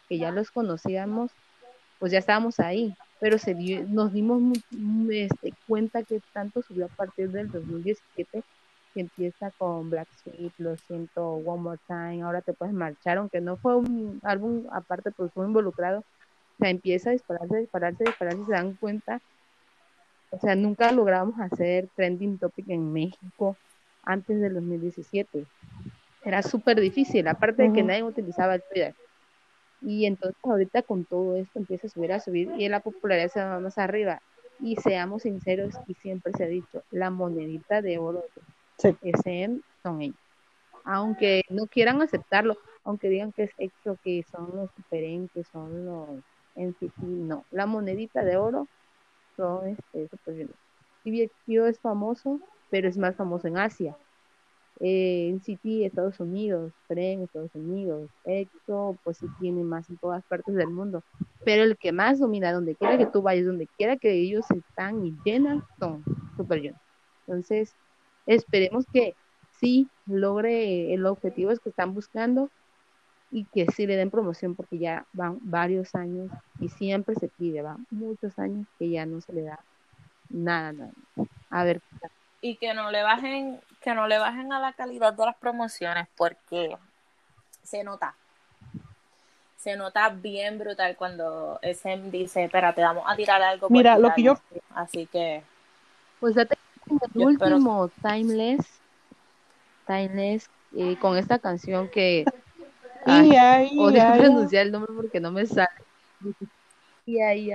[0.09, 1.31] que ya los conocíamos,
[1.99, 4.41] pues ya estábamos ahí, pero se nos dimos
[5.11, 8.43] este, cuenta que tanto subió a partir del 2017,
[8.93, 13.41] que empieza con Black Sweet, Lo siento, One More Time, Ahora te puedes marchar, aunque
[13.41, 18.45] no fue un álbum aparte, pues fue involucrado, o sea, empieza a dispararse, dispararse, dispararse,
[18.45, 19.21] se dan cuenta,
[20.31, 23.55] o sea, nunca logramos hacer trending topic en México
[24.03, 25.45] antes del 2017
[26.27, 28.93] era súper difícil, aparte de que nadie utilizaba el Twitter.
[29.81, 33.39] Y entonces ahorita con todo esto empieza a subir, a subir y la popularidad se
[33.43, 34.21] va más arriba.
[34.59, 38.41] Y seamos sinceros, y siempre se ha dicho, la monedita de oro de
[38.77, 40.17] SM son ellos.
[40.83, 46.09] Aunque no quieran aceptarlo, aunque digan que es EXO, que son los que son los
[46.55, 47.45] NCT, no.
[47.51, 48.67] La monedita de oro
[49.35, 50.47] son este, Super
[51.05, 51.69] Junior.
[51.69, 53.97] es famoso, pero es más famoso en Asia.
[54.79, 60.55] Eh, NCT, Estados Unidos, Superen, Estados Unidos, EXO, pues sí tiene más en todas partes
[60.55, 61.03] del mundo.
[61.43, 65.05] Pero el que más domina, donde quiera que tú vayas, donde quiera que ellos están
[65.05, 66.03] y llenan, son
[66.35, 66.75] Super Junior.
[67.25, 67.75] Entonces,
[68.27, 69.15] esperemos que
[69.59, 72.49] sí logre el objetivo que están buscando
[73.31, 77.61] y que sí le den promoción porque ya van varios años y siempre se pide,
[77.61, 79.59] van muchos años que ya no se le da
[80.29, 80.91] nada, nada.
[81.49, 81.81] A ver.
[82.41, 86.07] Y que no le bajen, que no le bajen a la calidad de las promociones
[86.15, 86.77] porque
[87.63, 88.15] se nota.
[89.57, 93.69] Se nota bien brutal cuando SM dice, espérate, vamos a tirar algo.
[93.69, 94.37] Mira, lo que yo...
[94.73, 95.43] Así que...
[96.19, 96.45] Pues ya
[97.15, 98.65] el último Timeless,
[99.85, 102.25] Timeless, eh, con esta canción que
[103.05, 105.69] Ay, odio pronunciar el nombre porque no me sale.
[107.05, 107.51] Y ahí,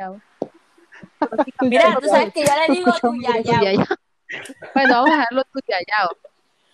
[1.60, 3.84] Mira, tú sabes que yo le digo tu yayao.
[4.74, 6.10] Bueno, vamos a dejarlo tu yayao.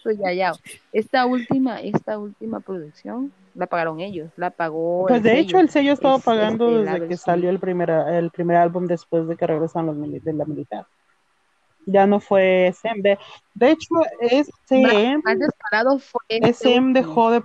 [0.05, 0.55] Tu yayao.
[0.93, 5.07] Esta última, esta última producción la pagaron ellos, la pagó.
[5.09, 8.59] Pues de hecho el sello estaba pagando este, desde que salió el primer, el primer
[8.59, 10.87] álbum después de que regresaron los de la militar.
[11.91, 13.03] Ya no fue SM.
[13.03, 13.19] De,
[13.55, 15.23] de hecho, SM.
[15.25, 16.21] Más desparado fue.
[16.29, 17.43] SM dejó de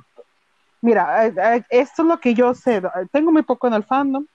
[0.84, 1.28] Mira,
[1.70, 2.82] esto es lo que yo sé.
[3.14, 4.26] Tengo muy poco en el fandom,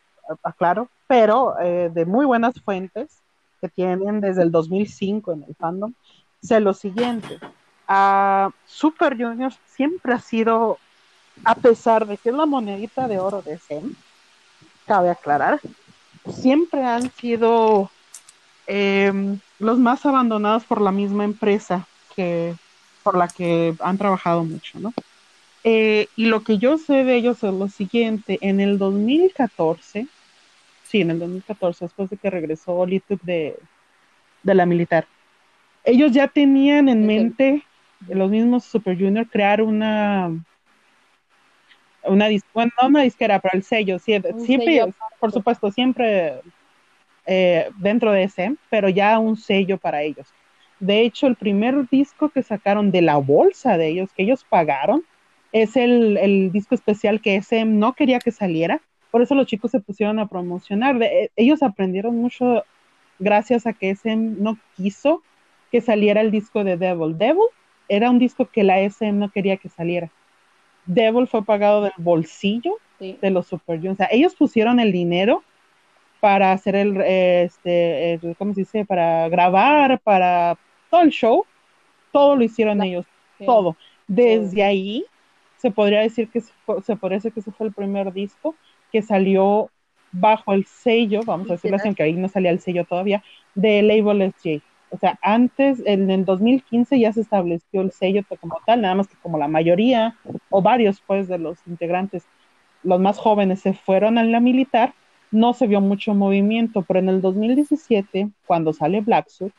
[0.43, 3.21] aclaro, pero eh, de muy buenas fuentes
[3.61, 5.93] que tienen desde el 2005 en el fandom,
[6.43, 7.39] sé lo siguiente.
[7.87, 10.79] Uh, Super Junior siempre ha sido,
[11.45, 13.95] a pesar de que es la monedita de oro de SEM,
[14.87, 15.61] cabe aclarar,
[16.33, 17.91] siempre han sido
[18.69, 22.55] em, los más abandonados por la misma empresa que
[23.03, 24.93] por la que han trabajado mucho, ¿no?
[25.65, 30.07] Eh, y lo que yo sé de ellos es lo siguiente, en el 2014,
[30.85, 33.59] sí, en el 2014, después de que regresó Lituk de,
[34.43, 35.07] de la militar,
[35.85, 37.65] ellos ya tenían en mente,
[38.09, 40.31] los mismos Super Junior, crear una,
[42.05, 44.85] una, bueno, no una disquera, pero el sello, siempre,
[45.19, 46.41] por supuesto, siempre
[47.31, 50.33] eh, dentro de ese, pero ya un sello para ellos.
[50.81, 55.05] De hecho, el primer disco que sacaron de la bolsa de ellos, que ellos pagaron,
[55.53, 59.81] es el, disco especial que SM no quería que saliera, por eso los chicos se
[59.81, 61.03] pusieron a promocionar.
[61.03, 62.65] Eh, ellos aprendieron mucho
[63.19, 65.23] gracias a que SM no quiso
[65.71, 67.19] que saliera el disco de Devil.
[67.19, 67.45] Devil
[67.91, 70.11] era un disco que la SM no quería que saliera.
[70.87, 73.97] Devil fue pagado del bolsillo de los Super Juniors.
[73.97, 75.43] O sea, ellos pusieron el dinero
[76.21, 78.85] para hacer el, este, ¿cómo se dice?
[78.85, 80.57] Para grabar, para
[80.91, 81.45] todo el show.
[82.13, 83.07] Todo lo hicieron ellos,
[83.45, 83.77] todo.
[84.07, 85.05] Desde ahí
[85.59, 88.55] se podría decir que se podría decir que ese fue el primer disco
[88.91, 89.71] que salió
[90.13, 93.23] bajo el sello, vamos a decirlo así, aunque ahí no salía el sello todavía,
[93.55, 94.63] de Label SJ.
[94.91, 99.09] O sea, antes, en el 2015 ya se estableció el sello como tal, nada más
[99.09, 100.17] que como la mayoría
[100.49, 102.27] o varios pues de los integrantes,
[102.83, 104.95] los más jóvenes se fueron a la militar,
[105.31, 109.53] no se vio mucho movimiento, pero en el 2017, cuando sale Black Suit,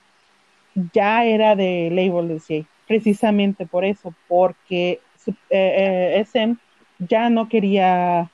[0.94, 5.00] ya era de Label SJ, precisamente por eso, porque
[5.50, 6.58] eh, SM
[7.00, 8.30] ya no quería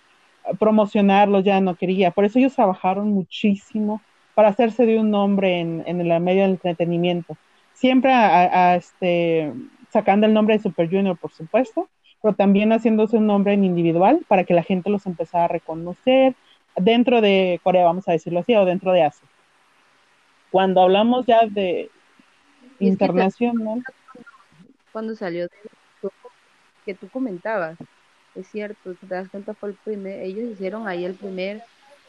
[0.60, 2.12] promocionarlo, ya no quería.
[2.12, 4.02] Por eso ellos trabajaron muchísimo
[4.34, 7.38] para hacerse de un nombre en, en el medio del entretenimiento.
[7.74, 9.52] Siempre a, este,
[9.91, 11.89] sacando el nombre de Super Junior, por supuesto,
[12.21, 16.36] pero también haciéndose un nombre en individual para que la gente los empezara a reconocer
[16.77, 19.27] dentro de Corea, vamos a decirlo así, o dentro de Asia.
[20.51, 21.89] Cuando hablamos ya de
[22.79, 23.83] internacional.
[24.91, 25.47] Cuando salió
[26.85, 27.77] que tú comentabas,
[28.35, 31.63] es cierto, te das cuenta, fue el primer, ellos hicieron ahí el primer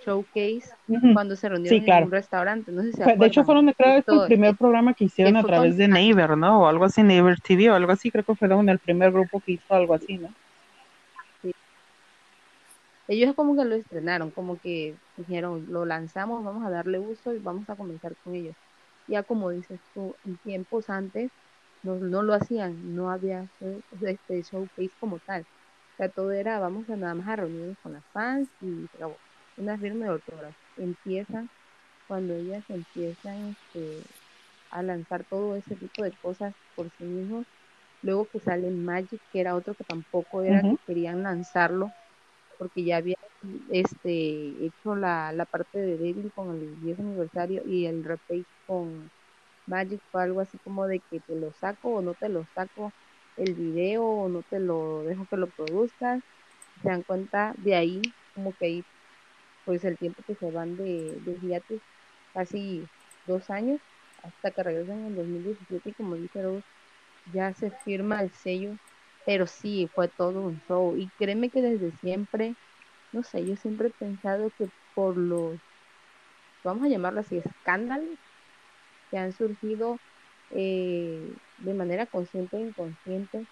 [0.05, 0.69] showcase
[1.15, 4.27] cuando se reunieron en un restaurante, no sé si De hecho fueron, creo, que el
[4.27, 6.61] primer programa que hicieron a través de Neighbor, ¿no?
[6.61, 9.53] O algo así, Neighbor TV o algo así, creo que fueron el primer grupo que
[9.53, 10.29] hizo algo así, ¿no?
[13.09, 17.39] Ellos como que lo estrenaron, como que dijeron, lo lanzamos, vamos a darle uso y
[17.39, 18.57] vamos a comenzar con ellos.
[19.07, 21.31] Ya como dices tú, en tiempos antes,
[21.83, 23.47] no, lo hacían, no había
[24.03, 25.43] este showcase como tal.
[25.43, 28.89] O sea, todo era, vamos a nada más a reunirnos con las fans y
[29.57, 30.57] una firma de autógrafo.
[30.77, 31.49] Empiezan,
[32.09, 34.03] cuando ellas empiezan este,
[34.71, 37.47] a lanzar todo ese tipo de cosas por sí mismos,
[38.03, 41.93] luego que sale Magic, que era otro que tampoco era que querían lanzarlo,
[42.59, 43.17] porque ya había
[43.71, 49.11] este hecho la, la parte de Devil con el 10 aniversario y el repace con
[49.67, 52.93] Magic fue algo así como de que te lo saco o no te lo saco
[53.37, 56.23] el video o no te lo dejo que lo produzcas.
[56.83, 58.03] Se dan cuenta de ahí,
[58.35, 58.85] como que ahí,
[59.65, 61.81] pues el tiempo que se van de, de
[62.33, 62.87] casi
[63.27, 63.81] dos años,
[64.23, 66.41] hasta que regresan en el 2017 y como dice
[67.33, 68.77] ya se firma el sello,
[69.27, 70.97] pero sí, fue todo un show.
[70.97, 72.55] Y créeme que desde siempre,
[73.13, 75.59] no sé, yo siempre he pensado que por los,
[76.65, 78.19] vamos a llamarlo así, escándalos
[79.11, 79.99] que han surgido
[80.53, 83.45] eh, de manera consciente e inconsciente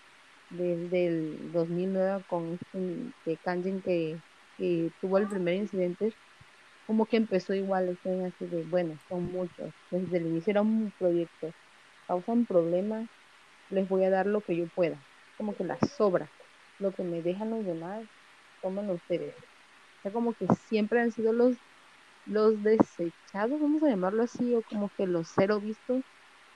[0.51, 4.17] desde el 2009 con este Kanjin que,
[5.01, 6.13] tuvo el primer incidente,
[6.87, 10.93] como que empezó igual, este así de, bueno, son muchos, desde el inicio era un
[10.97, 11.51] proyecto,
[12.07, 13.09] causan problemas,
[13.71, 14.97] les voy a dar lo que yo pueda,
[15.37, 16.33] como que la sobra,
[16.79, 18.07] lo que me dejan los demás,
[18.63, 19.37] tomen ustedes.
[19.39, 21.59] O sea, como que siempre han sido los,
[22.27, 26.05] los desechados, vamos a llamarlo así, o como que los cero vistos.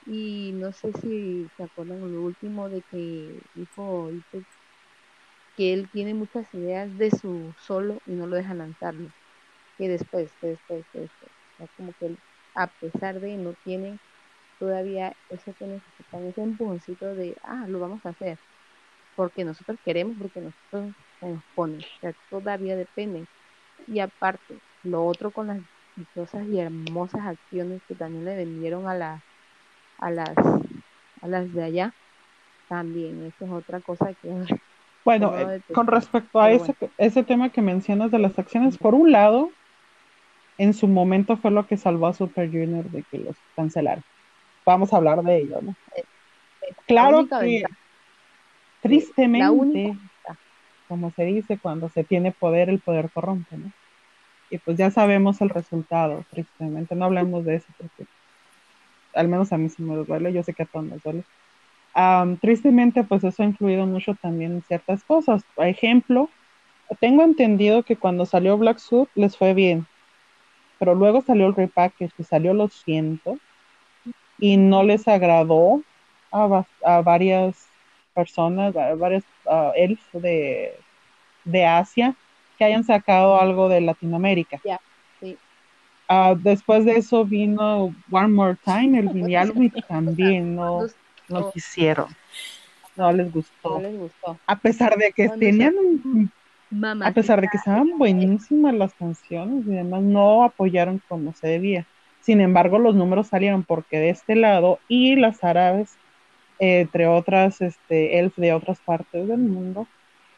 [0.06, 4.10] Y no sé si se acuerdan lo último de que dijo
[5.56, 9.12] que él tiene muchas ideas de su solo y no lo deja lanzarlo.
[9.78, 11.32] Que después, después, después.
[11.54, 12.20] O sea, como que él,
[12.54, 14.00] a pesar de no tiene
[14.58, 18.40] todavía eso que necesitan, ese empujoncito de, ah, lo vamos a hacer,
[19.18, 23.24] porque nosotros queremos, porque nosotros nos ponen, o sea, todavía depende.
[23.88, 24.54] Y aparte,
[24.84, 25.58] lo otro con las
[25.96, 29.20] dichosas y hermosas acciones que también le vendieron a las
[29.98, 30.30] a las
[31.20, 31.92] a las de allá,
[32.68, 34.30] también, esa es otra cosa que
[35.04, 39.10] bueno, eh, con respecto a ese, ese tema que mencionas de las acciones, por un
[39.10, 39.50] lado,
[40.58, 44.04] en su momento fue lo que salvó a Super Junior de que los cancelaron
[44.68, 45.70] vamos a hablar de ello, ¿no?
[45.96, 46.04] Eh,
[46.62, 47.64] eh, claro que
[48.82, 49.96] tristemente,
[50.88, 53.70] como se dice, cuando se tiene poder, el poder corrompe, ¿no?
[54.50, 56.94] Y pues ya sabemos el resultado, tristemente.
[56.94, 58.06] No hablemos de eso porque
[59.14, 61.24] al menos a mí sí me duele, yo sé que a todos nos duele.
[62.40, 65.42] tristemente, pues eso ha influido mucho también en ciertas cosas.
[65.54, 66.30] Por ejemplo,
[67.00, 69.86] tengo entendido que cuando salió Black Suit les fue bien,
[70.78, 73.38] pero luego salió el repackage y salió lo siento
[74.38, 75.82] y no les agradó
[76.30, 77.67] a, a varias
[78.18, 80.74] personas, varios uh, de,
[81.44, 82.16] de, Asia
[82.58, 84.60] que hayan sacado algo de Latinoamérica.
[86.10, 90.86] Uh, después de eso vino One More Time, el Vinny también no,
[91.28, 92.08] no quisieron.
[92.96, 93.80] No les gustó.
[94.46, 96.32] A pesar de que tenían un,
[97.04, 101.86] a pesar de que estaban buenísimas las canciones y demás, no apoyaron como se debía.
[102.20, 105.96] Sin embargo, los números salieron porque de este lado y las árabes,
[106.58, 109.86] entre otras, este, elf de otras partes del mundo,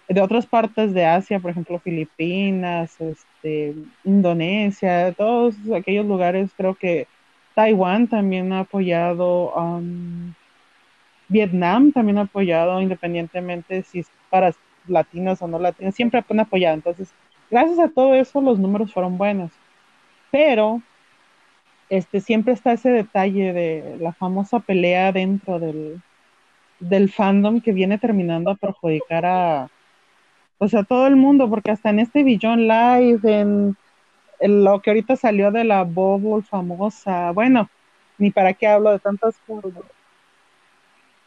[0.08, 7.06] de otras partes de Asia, por ejemplo, Filipinas, este, Indonesia, todos aquellos lugares, creo que
[7.54, 10.34] Taiwán también ha apoyado, um,
[11.28, 14.52] Vietnam también ha apoyado, independientemente si es para
[14.88, 16.74] latinos o no latinos, siempre han apoyado.
[16.74, 17.14] Entonces,
[17.50, 19.52] gracias a todo eso, los números fueron buenos.
[20.30, 20.82] Pero
[21.88, 26.00] este, siempre está ese detalle de la famosa pelea dentro del,
[26.80, 29.68] del fandom que viene terminando a perjudicar a,
[30.58, 33.76] pues a todo el mundo, porque hasta en este Billón Live, en,
[34.40, 37.68] lo que ahorita salió de la Bubble famosa, bueno,
[38.18, 39.72] ni para qué hablo de tantas cosas.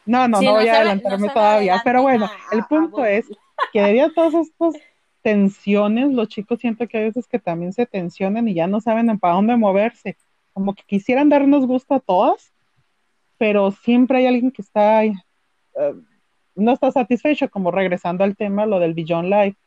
[0.04, 3.26] No, no, no voy a adelantarme todavía, pero bueno, el punto es
[3.72, 4.74] que debido a todas estas
[5.22, 9.18] tensiones, los chicos siento que a veces que también se tensionan y ya no saben
[9.18, 10.16] para dónde moverse
[10.54, 12.52] como que quisieran darnos gusto a todas,
[13.36, 15.02] pero siempre hay alguien que está,
[15.76, 15.94] eh,
[16.54, 19.58] no está satisfecho, como regresando al tema, lo del Beyond Life,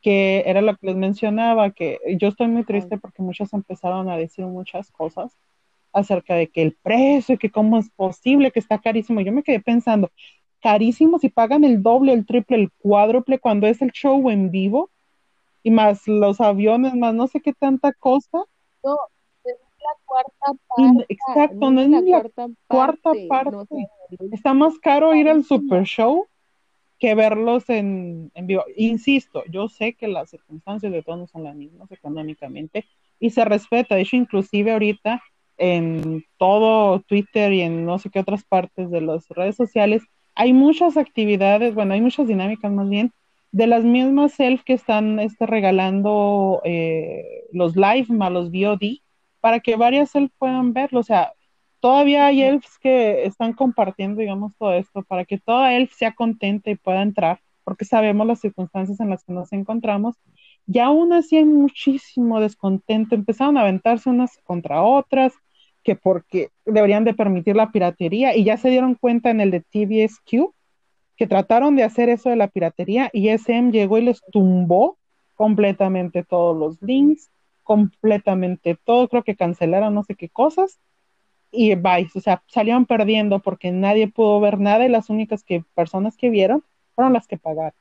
[0.00, 4.16] que era lo que les mencionaba, que yo estoy muy triste porque muchos empezaron a
[4.16, 5.36] decir muchas cosas
[5.92, 9.20] acerca de que el precio, que cómo es posible, que está carísimo.
[9.20, 10.10] Yo me quedé pensando,
[10.60, 14.90] carísimo si pagan el doble, el triple, el cuádruple cuando es el show en vivo
[15.62, 18.44] y más los aviones, más no sé qué tanta cosa.
[18.84, 18.96] No,
[20.04, 21.06] cuarta parte.
[21.08, 22.02] Exacto, no es la
[22.66, 23.88] cuarta parte.
[24.32, 26.26] Está más caro ir al Super Show
[26.98, 28.64] que verlos en, en, vivo.
[28.76, 32.86] Insisto, yo sé que las circunstancias de todos no son las mismas económicamente
[33.20, 33.94] y se respeta.
[33.94, 35.22] De hecho, inclusive ahorita
[35.58, 40.02] en todo Twitter y en no sé qué otras partes de las redes sociales
[40.38, 43.12] hay muchas actividades, bueno, hay muchas dinámicas más bien
[43.50, 49.00] de las mismas self que están este, regalando eh, los live más los VOD
[49.40, 51.00] para que varias elfs puedan verlo.
[51.00, 51.32] O sea,
[51.80, 56.70] todavía hay elfs que están compartiendo, digamos, todo esto para que toda elf sea contenta
[56.70, 60.16] y pueda entrar, porque sabemos las circunstancias en las que nos encontramos.
[60.66, 63.14] Y aún así hay muchísimo descontento.
[63.14, 65.32] Empezaron a aventarse unas contra otras,
[65.82, 69.60] que porque deberían de permitir la piratería, y ya se dieron cuenta en el de
[69.60, 70.52] TVSQ
[71.16, 74.98] que trataron de hacer eso de la piratería y SM llegó y les tumbó
[75.34, 77.30] completamente todos los links,
[77.64, 80.78] completamente todo, creo que cancelaron no sé qué cosas
[81.50, 85.64] y bye, o sea, salieron perdiendo porque nadie pudo ver nada y las únicas que,
[85.74, 87.78] personas que vieron fueron las que pagaron.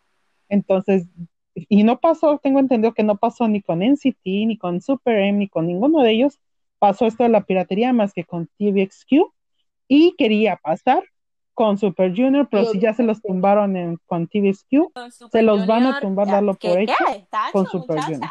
[0.50, 1.08] Entonces,
[1.54, 5.40] y no pasó, tengo entendido que no pasó ni con NCT, ni con Super M,
[5.40, 6.40] ni con ninguno de ellos,
[6.80, 9.32] pasó esto de la piratería más que con TVXQ
[9.88, 11.04] y quería pasar
[11.54, 14.92] con Super Junior, pero si ya se los tumbaron en, con TVXQ,
[15.32, 16.94] se los van a tumbar, darlo por hecho
[17.52, 18.30] con Super Junior.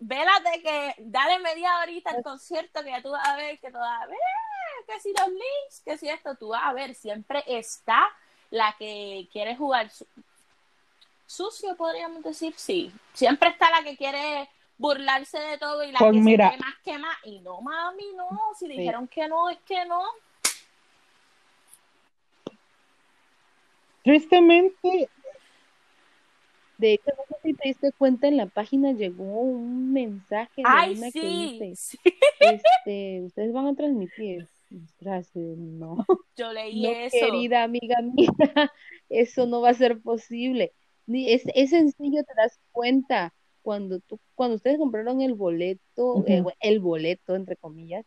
[0.00, 4.16] Vélate que dale media horita al concierto que ya tú vas a ver que todavía,
[4.86, 8.08] que si los links, que si esto, tú vas a ver, siempre está
[8.50, 9.90] la que quiere jugar
[11.26, 12.92] sucio, podríamos decir, sí.
[13.12, 14.48] Siempre está la que quiere
[14.78, 17.16] burlarse de todo y la pues que mira, se más que más.
[17.24, 18.28] Y no, mami, no.
[18.58, 20.02] Si dijeron que no, es que no.
[24.02, 25.10] Tristemente,
[26.80, 30.64] de hecho, no sé si te diste cuenta, en la página llegó un mensaje de
[30.64, 31.98] Ay, una sí, que dice, sí.
[32.40, 34.48] este, ustedes van a transmitir.
[34.98, 35.98] Gracias, no.
[36.36, 37.16] Yo leí no, eso.
[37.20, 38.28] querida amiga mía,
[39.10, 40.72] eso no va a ser posible.
[41.06, 43.34] Ni, es, es sencillo, te das cuenta.
[43.62, 48.06] Cuando tú, cuando ustedes compraron el boleto, eh, el boleto, entre comillas,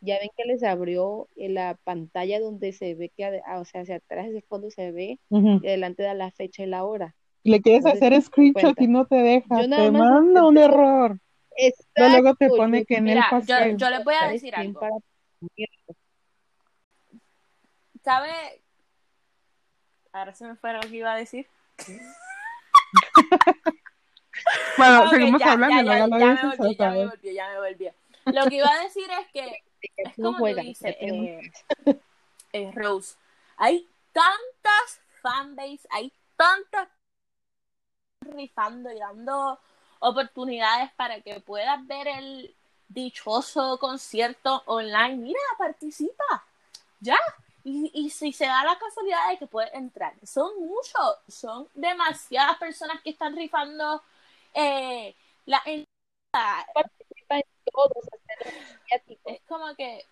[0.00, 3.96] ya ven que les abrió la pantalla donde se ve que, ah, o sea, hacia
[3.96, 7.16] atrás, ese fondo se ve, y adelante da la fecha y la hora.
[7.46, 11.18] Le quieres hacer screenshot y no te deja, te manda un error.
[11.56, 13.72] Exacto, luego te pone que en el pastel.
[13.72, 15.02] Yo, yo les voy a decir algo.
[18.02, 18.30] ¿Sabe?
[20.12, 21.46] Ahora se me fue lo que iba a decir.
[24.78, 27.58] bueno, okay, seguimos ya, hablando, ya, ya, ya, me volví, ya me volví, ya me
[27.58, 27.88] volví.
[28.26, 29.62] Lo que iba a decir es que
[29.96, 31.40] es como tú dices, eh,
[32.52, 33.16] eh, Rose,
[33.56, 36.88] hay tantas fanbase, hay tantas
[38.32, 39.58] rifando y dando
[40.00, 42.54] oportunidades para que puedas ver el
[42.88, 45.16] dichoso concierto online.
[45.16, 46.44] Mira, participa,
[47.00, 47.18] ya.
[47.64, 52.58] Y, y si se da la casualidad de que puedes entrar, son muchos, son demasiadas
[52.58, 54.02] personas que están rifando
[54.54, 55.14] eh,
[55.44, 55.62] la
[56.74, 57.92] participa en todos
[59.26, 60.02] es como que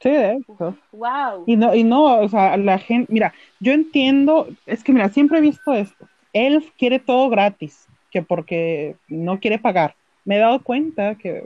[0.00, 0.76] Sí, de hecho.
[0.92, 1.44] Wow.
[1.46, 5.38] Y no, y no, o sea, la gente, mira, yo entiendo, es que mira, siempre
[5.38, 6.08] he visto esto.
[6.46, 9.94] Él quiere todo gratis, que porque no quiere pagar.
[10.24, 11.44] Me he dado cuenta que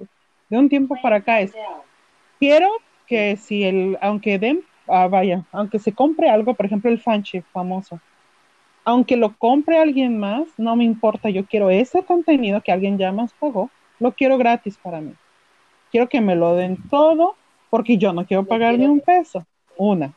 [0.51, 1.53] de un tiempo para acá es,
[2.39, 2.69] quiero
[3.07, 7.45] que si el, aunque den, ah, vaya, aunque se compre algo, por ejemplo el fanchip
[7.53, 8.01] famoso,
[8.85, 13.13] aunque lo compre alguien más, no me importa, yo quiero ese contenido que alguien ya
[13.13, 15.15] más pagó, lo quiero gratis para mí.
[15.91, 17.37] Quiero que me lo den todo
[17.71, 19.47] porque yo no quiero pagar ni un peso.
[19.77, 20.13] Una.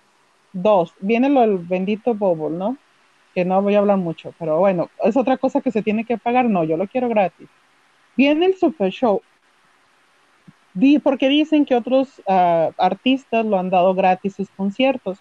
[0.51, 2.77] Dos, viene lo del bendito Bubble, ¿no?
[3.35, 6.17] Que no voy a hablar mucho, pero bueno, es otra cosa que se tiene que
[6.17, 6.45] pagar.
[6.45, 7.47] No, yo lo quiero gratis.
[8.17, 9.21] Viene el Super Show.
[11.03, 15.19] porque dicen que otros ah, artistas lo han dado gratis sus conciertos.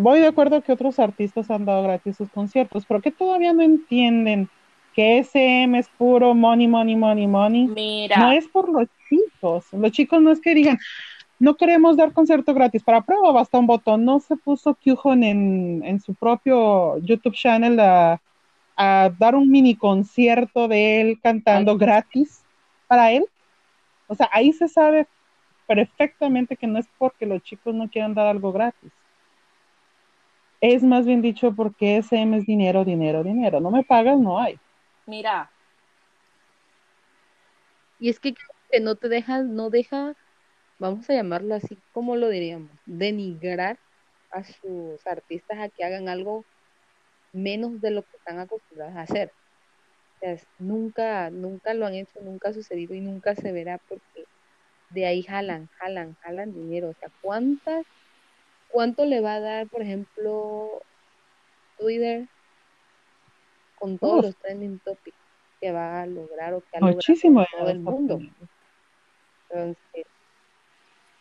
[0.00, 3.62] Voy de acuerdo que otros artistas han dado gratis sus conciertos, pero que todavía no
[3.62, 4.48] entienden
[4.94, 7.66] que SM es puro money, money, money, money.
[7.66, 8.16] Mira.
[8.16, 9.66] No es por los chicos.
[9.72, 10.78] Los chicos no es que digan,
[11.40, 12.84] no queremos dar concierto gratis.
[12.84, 14.04] Para prueba basta un botón.
[14.04, 18.20] No se puso Kyuhon en, en su propio YouTube channel a,
[18.76, 22.44] a, dar un mini concierto de él cantando gratis
[22.86, 23.24] para él.
[24.06, 25.08] O sea, ahí se sabe
[25.66, 28.92] perfectamente que no es porque los chicos no quieran dar algo gratis.
[30.60, 33.60] Es más bien dicho porque SM es dinero, dinero, dinero.
[33.60, 34.58] No me pagas, no hay.
[35.06, 35.50] Mira.
[37.98, 38.34] Y es que
[38.82, 40.14] no te deja, no deja,
[40.80, 42.70] vamos a llamarlo así, como lo diríamos?
[42.86, 43.78] Denigrar
[44.32, 46.44] a sus artistas a que hagan algo
[47.32, 49.32] menos de lo que están acostumbrados a hacer.
[50.16, 54.24] O sea, nunca, nunca lo han hecho, nunca ha sucedido y nunca se verá porque
[54.90, 56.88] de ahí jalan, jalan, jalan dinero.
[56.88, 57.86] O sea, ¿cuántas,
[58.68, 60.82] cuánto le va a dar, por ejemplo,
[61.78, 62.26] Twitter
[63.78, 65.16] con todos los trending topics
[65.60, 68.20] que va a lograr o que ha Muchísimo logrado todo el mundo.
[69.48, 70.06] Entonces,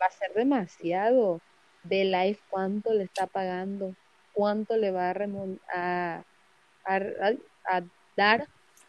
[0.02, 1.42] va a ser demasiado.
[1.84, 3.96] De live, ¿cuánto le está pagando?
[4.34, 6.24] ¿Cuánto le va a,
[6.86, 6.94] a,
[7.66, 7.82] a,
[8.18, 8.48] dar?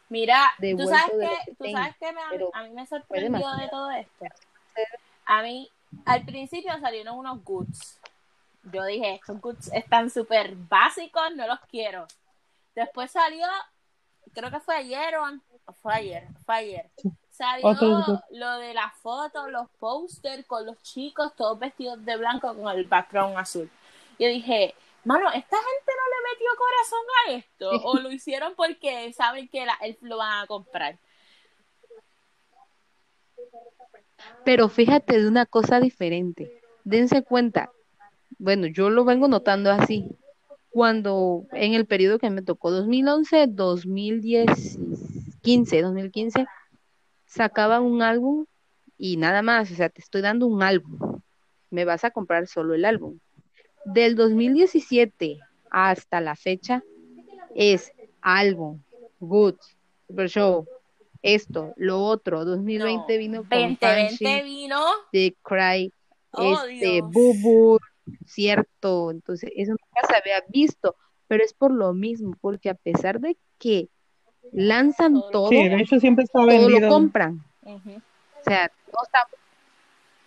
[0.09, 1.13] Mira, tú sabes
[1.47, 4.25] que, tú sabes que a mí me sorprendió de todo esto.
[5.25, 5.71] A mí,
[6.05, 8.01] al principio salieron unos goods.
[8.73, 12.07] Yo dije, estos goods están súper básicos, no los quiero.
[12.75, 13.47] Después salió,
[14.33, 16.91] creo que fue ayer o, fue ayer, fue ayer.
[17.41, 22.69] Salió lo de la foto, los posters con los chicos todos vestidos de blanco con
[22.69, 23.71] el background azul.
[24.19, 24.75] Yo dije,
[25.05, 27.71] mano, esta gente no le metió corazón a esto?
[27.89, 30.99] ¿O lo hicieron porque saben que la, él lo van a comprar?
[34.45, 36.61] Pero fíjate de una cosa diferente.
[36.85, 37.71] Dense cuenta.
[38.39, 40.11] Bueno, yo lo vengo notando así.
[40.69, 44.79] Cuando en el periodo que me tocó 2011, 2010,
[45.41, 46.47] 15, 2015,
[47.31, 48.45] sacaban un álbum
[48.99, 51.21] y nada más, o sea, te estoy dando un álbum.
[51.71, 53.19] Me vas a comprar solo el álbum.
[53.85, 55.39] Del 2017
[55.71, 56.83] hasta la fecha
[57.55, 58.83] es álbum,
[59.21, 59.55] Good,
[60.09, 60.67] Super Show,
[61.23, 62.45] esto, lo otro.
[62.45, 64.81] 2020 vino con 2020 vino
[65.13, 65.93] de Cry,
[66.33, 67.79] oh, este, Bubu,
[68.27, 69.13] cierto.
[69.13, 70.97] Entonces, eso nunca se había visto,
[71.29, 73.89] pero es por lo mismo, porque a pesar de que
[74.53, 75.49] lanzan todo,
[76.01, 77.43] siempre todo lo compran.
[77.65, 79.27] O sea, no está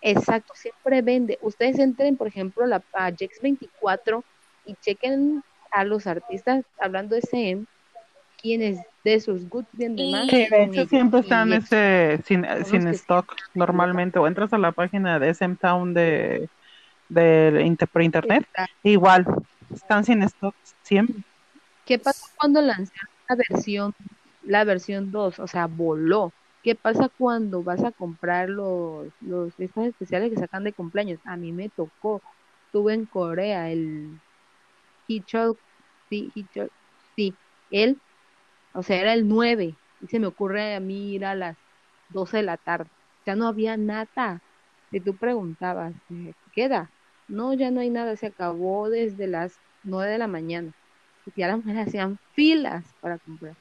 [0.06, 1.40] Exacto, siempre vende.
[1.42, 4.22] Ustedes entren, por ejemplo, la, a Jex24
[4.66, 7.66] y chequen a los artistas hablando de CM,
[8.42, 10.28] quienes de sus goods venden más.
[10.28, 14.20] Sí, de hecho siempre están ese, sin, sin stock normalmente.
[14.20, 16.50] O entras a la página de SM Town de,
[17.08, 18.46] de, por internet,
[18.84, 19.26] igual,
[19.74, 21.16] están sin stock siempre.
[21.86, 23.94] ¿Qué pasa cuando lanzaron la versión,
[24.42, 25.40] la versión 2?
[25.40, 30.64] O sea, voló ¿Qué pasa cuando vas a comprar los, los estos especiales que sacan
[30.64, 31.20] de cumpleaños?
[31.26, 32.24] A mí me tocó,
[32.68, 34.22] estuve en Corea, el
[35.08, 35.60] Hichol,
[36.10, 36.72] sí, Hichol,
[37.16, 38.02] sí, él,
[38.74, 41.58] o sea, era el 9, y se me ocurre a mí ir a las
[42.10, 42.92] 12 de la tarde,
[43.26, 44.44] ya no había nada,
[44.92, 46.94] y tú preguntabas, ¿qué queda?
[47.28, 50.74] No, ya no hay nada, se acabó desde las 9 de la mañana,
[51.26, 53.56] y ya las mujeres hacían filas para comprar.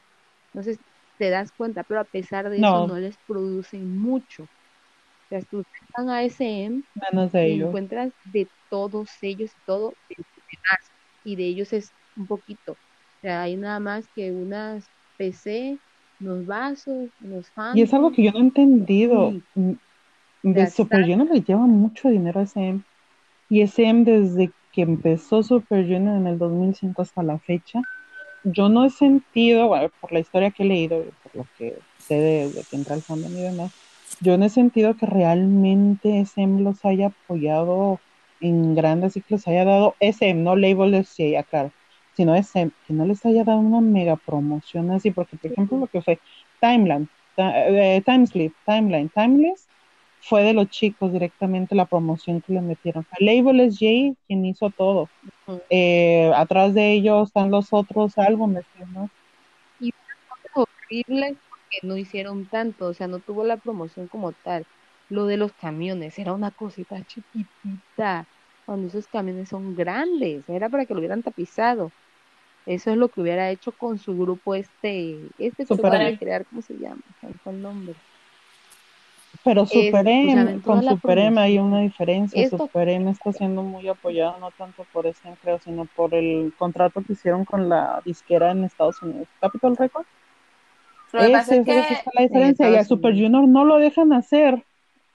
[0.52, 0.78] Entonces,
[1.18, 4.42] te das cuenta, pero a pesar de eso no les producen mucho.
[4.42, 6.82] O sea, tú están a SM
[7.34, 9.94] y encuentras de todos ellos, todo
[11.24, 12.72] y de ellos es un poquito.
[12.72, 14.84] O sea, hay nada más que unas
[15.16, 15.78] PC,
[16.20, 17.76] unos vasos, unos fans.
[17.76, 19.32] Y es algo que yo no he entendido.
[19.54, 19.72] Mm,
[20.42, 22.82] de Super Junior le lleva mucho dinero a SM.
[23.48, 27.83] Y SM desde que empezó Super Junior en el 2005 hasta la fecha,
[28.45, 29.70] yo no he sentido,
[30.01, 33.33] por la historia que he leído, por lo que sé de, que entra el fandom
[33.33, 33.73] y demás,
[34.20, 38.01] yo no he sentido que realmente SM los haya apoyado
[38.41, 41.70] en grandes y que les haya dado SM, no label sí, acá,
[42.14, 45.87] sino SM, que no les haya dado una mega promoción así, porque por ejemplo lo
[45.87, 46.18] que fue
[46.61, 49.66] Timeline, eh, Timeslip, Timeline, Timeless,
[50.23, 53.05] fue de los chicos directamente la promoción que le metieron.
[53.18, 55.09] El label es Jay quien hizo todo.
[55.68, 58.64] Eh, atrás de ellos están los otros álbumes,
[58.95, 59.11] ¿no?
[59.81, 59.93] Y
[60.53, 64.64] fue horrible porque no hicieron tanto, o sea, no tuvo la promoción como tal.
[65.11, 68.25] Lo de los camiones era una cosita chiquitita,
[68.64, 71.91] cuando esos camiones son grandes, era para que lo hubieran tapizado.
[72.64, 76.62] Eso es lo que hubiera hecho con su grupo este, este que a crear, ¿cómo
[76.62, 77.03] se llama?
[77.43, 77.95] ¿Cuál nombre?
[79.45, 82.49] Pero Super M, con Super M hay una diferencia.
[82.49, 87.03] Super M está siendo muy apoyado no tanto por ese creo, sino por el contrato
[87.03, 90.09] que hicieron con la disquera en Estados Unidos, Capitol Records.
[91.12, 91.66] Esa es,
[92.14, 92.70] la diferencia.
[92.70, 94.64] Y a Super Junior no lo dejan hacer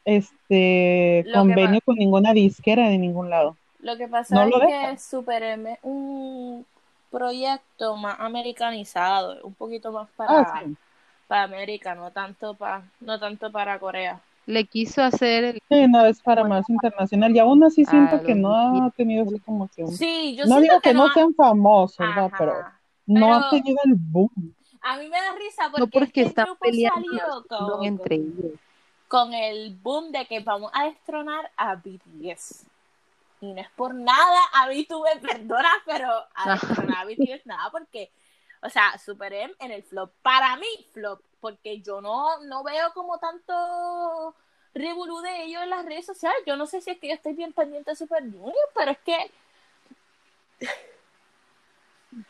[0.05, 3.55] este convenio con ninguna disquera de ningún lado.
[3.79, 6.65] Lo que pasa es que Super M es un
[7.09, 10.41] proyecto más americanizado, un poquito más para.
[10.41, 10.63] Ah,
[11.27, 14.19] para América, no tanto para, no tanto para Corea.
[14.45, 15.61] Le quiso hacer el...
[15.69, 17.35] Sí, no, es para más internacional.
[17.35, 19.85] Y aún así siento que no ha tenido como que...
[19.87, 22.31] Sí, yo no digo que, no, sean famosos, ¿verdad?
[22.37, 22.53] Pero
[23.05, 24.53] no ha tenido el boom.
[24.81, 28.53] A mí me da risa porque, no porque este están peleando con, entre ellos.
[29.09, 32.65] Con el boom de que vamos a destronar a BTS.
[33.41, 37.45] Y no es por nada, a mí tú me perdonas, pero a destronar a BTS
[37.45, 38.09] nada, porque
[38.61, 40.11] o sea, Super M en el flop.
[40.21, 44.35] Para mí, flop, porque yo no, no veo como tanto
[44.73, 46.39] revolú de ellos en las redes sociales.
[46.45, 48.99] Yo no sé si es que yo estoy bien pendiente de Super Junior, pero es
[48.99, 49.31] que...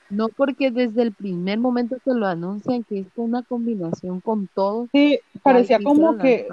[0.09, 4.87] No, porque desde el primer momento que lo anuncian que es una combinación con todo.
[4.91, 6.47] Sí, parecía como que...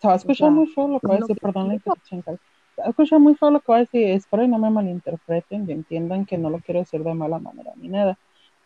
[0.00, 2.32] Se va a escuchar muy feo lo que va a decir, perdón la interrupción, Se
[2.32, 5.68] va a escuchar muy feo lo que va a decir, espero y no me malinterpreten
[5.68, 8.18] y entiendan que no lo quiero decir de mala manera ni nada,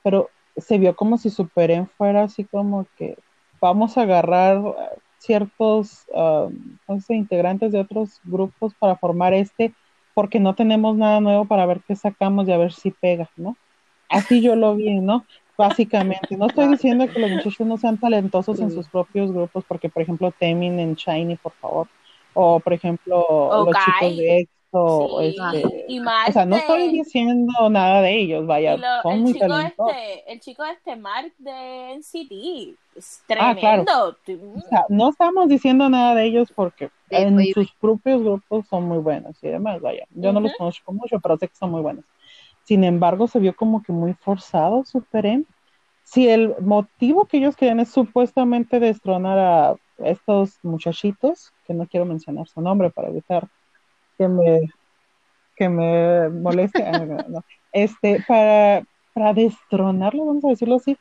[0.02, 3.16] pero se vio como si Super fuera así como que
[3.60, 4.62] vamos a agarrar
[5.18, 6.50] ciertos uh,
[7.08, 9.72] integrantes de otros grupos para formar este
[10.14, 13.54] porque no tenemos nada nuevo para ver qué sacamos y a ver si pega, ¿no?
[14.08, 15.26] Así yo lo vi, ¿no?
[15.58, 16.38] Básicamente.
[16.38, 20.02] No estoy diciendo que los muchachos no sean talentosos en sus propios grupos, porque por
[20.02, 21.88] ejemplo Temin en Shiny, por favor,
[22.32, 23.26] o por ejemplo
[23.66, 24.48] los chicos de
[25.20, 30.32] este, y o sea, no estoy diciendo nada de ellos, vaya, son muy chico este,
[30.32, 34.16] el chico este Mark de NCT, es tremendo.
[34.88, 39.48] no estamos diciendo nada de ellos porque en sus propios grupos son muy buenos y
[39.48, 42.04] demás, vaya, yo no los conozco mucho, pero sé que son muy buenos.
[42.64, 45.44] Sin embargo, se vio como que muy forzado Super M.
[46.02, 52.06] Si el motivo que ellos querían es supuestamente destronar a estos muchachitos, que no quiero
[52.06, 53.48] mencionar su nombre para evitar
[54.18, 54.60] que me,
[55.56, 57.04] que me moleste, ah,
[57.72, 60.96] este, para, para destronarlo, vamos a decirlo así,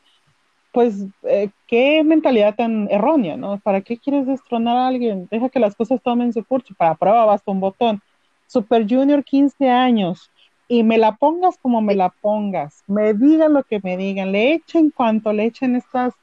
[0.72, 3.60] pues eh, qué mentalidad tan errónea, ¿no?
[3.60, 5.28] ¿Para qué quieres destronar a alguien?
[5.32, 8.02] Deja que las cosas tomen su curso, para prueba basta un botón.
[8.48, 10.30] Super Junior 15 años,
[10.68, 14.54] y me la pongas como me la pongas, me digan lo que me digan, le
[14.54, 16.14] echen cuanto le echen estas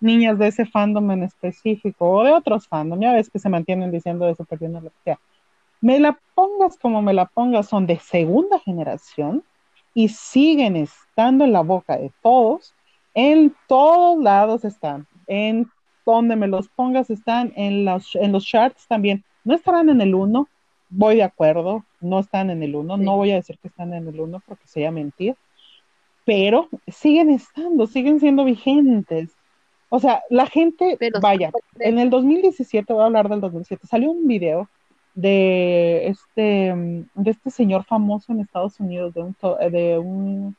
[0.00, 3.90] niñas de ese fandom en específico o de otros fandom, ya ves que se mantienen
[3.90, 5.18] diciendo de Super Junior lo que sea.
[5.80, 9.44] Me la pongas como me la pongas, son de segunda generación
[9.94, 12.74] y siguen estando en la boca de todos,
[13.14, 15.70] en todos lados están, en
[16.04, 20.14] donde me los pongas están, en los, en los charts también, no estarán en el
[20.14, 20.48] 1,
[20.90, 24.06] voy de acuerdo, no están en el 1, no voy a decir que están en
[24.08, 25.36] el 1 porque sería mentir,
[26.24, 29.30] pero siguen estando, siguen siendo vigentes.
[29.88, 31.50] O sea, la gente, vaya,
[31.80, 34.68] en el 2017, voy a hablar del 2017, salió un video
[35.20, 36.72] de este,
[37.14, 39.36] de este señor famoso en Estados Unidos, de un,
[39.72, 40.56] de un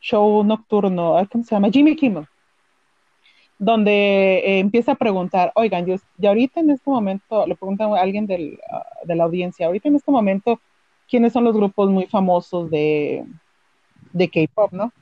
[0.00, 1.70] show nocturno, ¿cómo se llama?
[1.70, 2.26] Jimmy Kimmel
[3.58, 5.96] donde eh, empieza a preguntar, oigan, yo,
[6.28, 8.28] ahorita en este momento, le pregunta a alguien
[8.70, 10.60] ah, de la audiencia, ahorita en este momento,
[11.08, 13.24] ¿quiénes son los grupos muy famosos de,
[14.12, 14.92] de K-pop, no?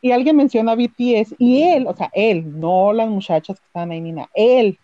[0.00, 4.00] Y alguien menciona BTS y él, o sea, él, no las muchachas que están ahí
[4.00, 4.78] ni nada, él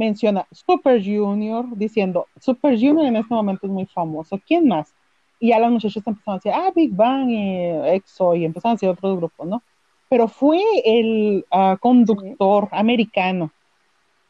[0.00, 4.94] menciona Super Junior diciendo, Super Junior en este momento es muy famoso, ¿quién más?
[5.38, 8.74] Y ya las muchachas empezaron a decir, ah, Big Bang y EXO y empezaron a
[8.74, 9.62] decir otros grupos, ¿no?
[10.10, 13.52] pero fue el ah, conductor americano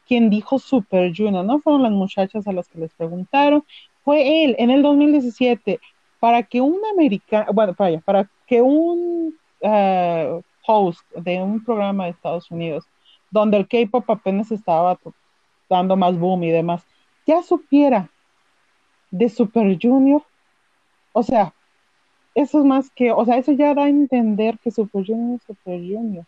[0.07, 3.63] quien dijo Super Junior, no fueron las muchachas a las que les preguntaron,
[4.03, 5.79] fue él en el 2017,
[6.19, 12.11] para que un americano, bueno, para, para que un ah, host de un programa de
[12.11, 12.85] Estados Unidos,
[13.31, 14.99] donde el K-pop apenas estaba
[15.71, 16.85] dando más boom y demás,
[17.25, 18.09] ya supiera
[19.09, 20.23] de Super Junior,
[21.13, 21.53] o sea,
[22.35, 25.43] eso es más que, o sea, eso ya da a entender que Super Junior es
[25.43, 26.25] Super Junior.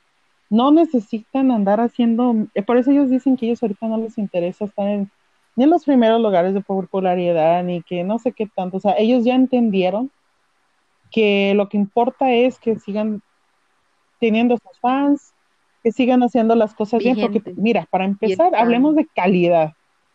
[0.50, 4.66] No necesitan andar haciendo, eh, por eso ellos dicen que ellos ahorita no les interesa
[4.66, 5.10] estar en,
[5.56, 8.96] ni en los primeros lugares de popularidad, ni que no sé qué tanto, o sea,
[8.98, 10.12] ellos ya entendieron
[11.12, 13.22] que lo que importa es que sigan
[14.20, 15.33] teniendo sus fans,
[15.84, 19.74] que sigan haciendo las cosas bien, porque mira, para empezar, hablemos de calidad.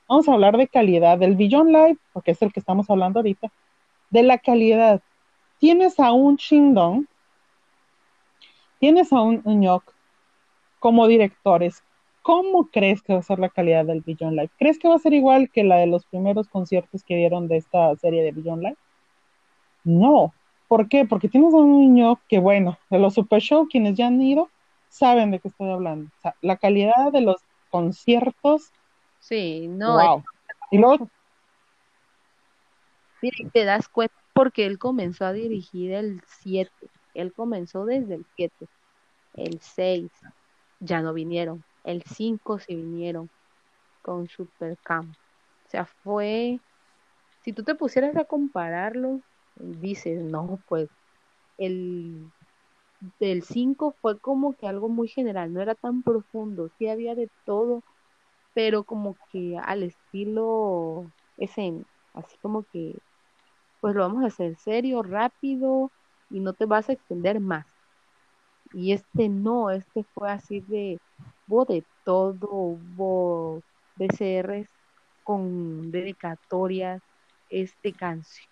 [0.09, 3.53] Vamos a hablar de calidad del Billion Live, porque es el que estamos hablando ahorita,
[4.11, 5.03] de la calidad
[5.59, 7.05] tienes a un Shindong,
[8.79, 9.93] tienes a un Uñok
[10.79, 11.83] como directores.
[12.23, 14.51] ¿Cómo crees que va a ser la calidad del Beyond Live?
[14.59, 17.57] ¿Crees que va a ser igual que la de los primeros conciertos que dieron de
[17.57, 18.77] esta serie de Beyond Live?
[19.85, 20.35] No.
[20.69, 21.07] ¿Por qué?
[21.07, 24.51] Porque tienes a un Uñok que, bueno, de los Super Show, quienes ya han ido,
[24.89, 26.11] saben de qué estoy hablando.
[26.19, 27.37] O sea, la calidad de los
[27.71, 28.71] conciertos.
[29.21, 29.95] Sí, no.
[29.95, 30.25] Wow.
[30.71, 31.09] Y luego.
[33.53, 36.71] te das cuenta porque él comenzó a dirigir el 7,
[37.15, 38.69] él comenzó desde el 7,
[39.35, 40.13] el 6
[40.79, 43.29] ya no vinieron, el 5 sí vinieron
[44.01, 45.13] con Supercamp.
[45.67, 46.61] O sea, fue,
[47.43, 49.21] si tú te pusieras a compararlo,
[49.57, 50.89] dices, no, pues
[51.59, 52.31] el
[53.21, 57.31] del 5 fue como que algo muy general, no era tan profundo, sí había de
[57.45, 57.83] todo,
[58.55, 61.85] pero como que al estilo ese,
[62.15, 62.95] así como que
[63.81, 65.93] pues lo vamos a hacer serio, rápido
[66.31, 67.67] y no te vas a extender más.
[68.73, 70.99] Y este no, este fue así de,
[71.47, 73.63] hubo de todo, hubo
[73.97, 74.69] BCRs
[75.23, 77.03] con dedicatorias,
[77.49, 78.49] este canción,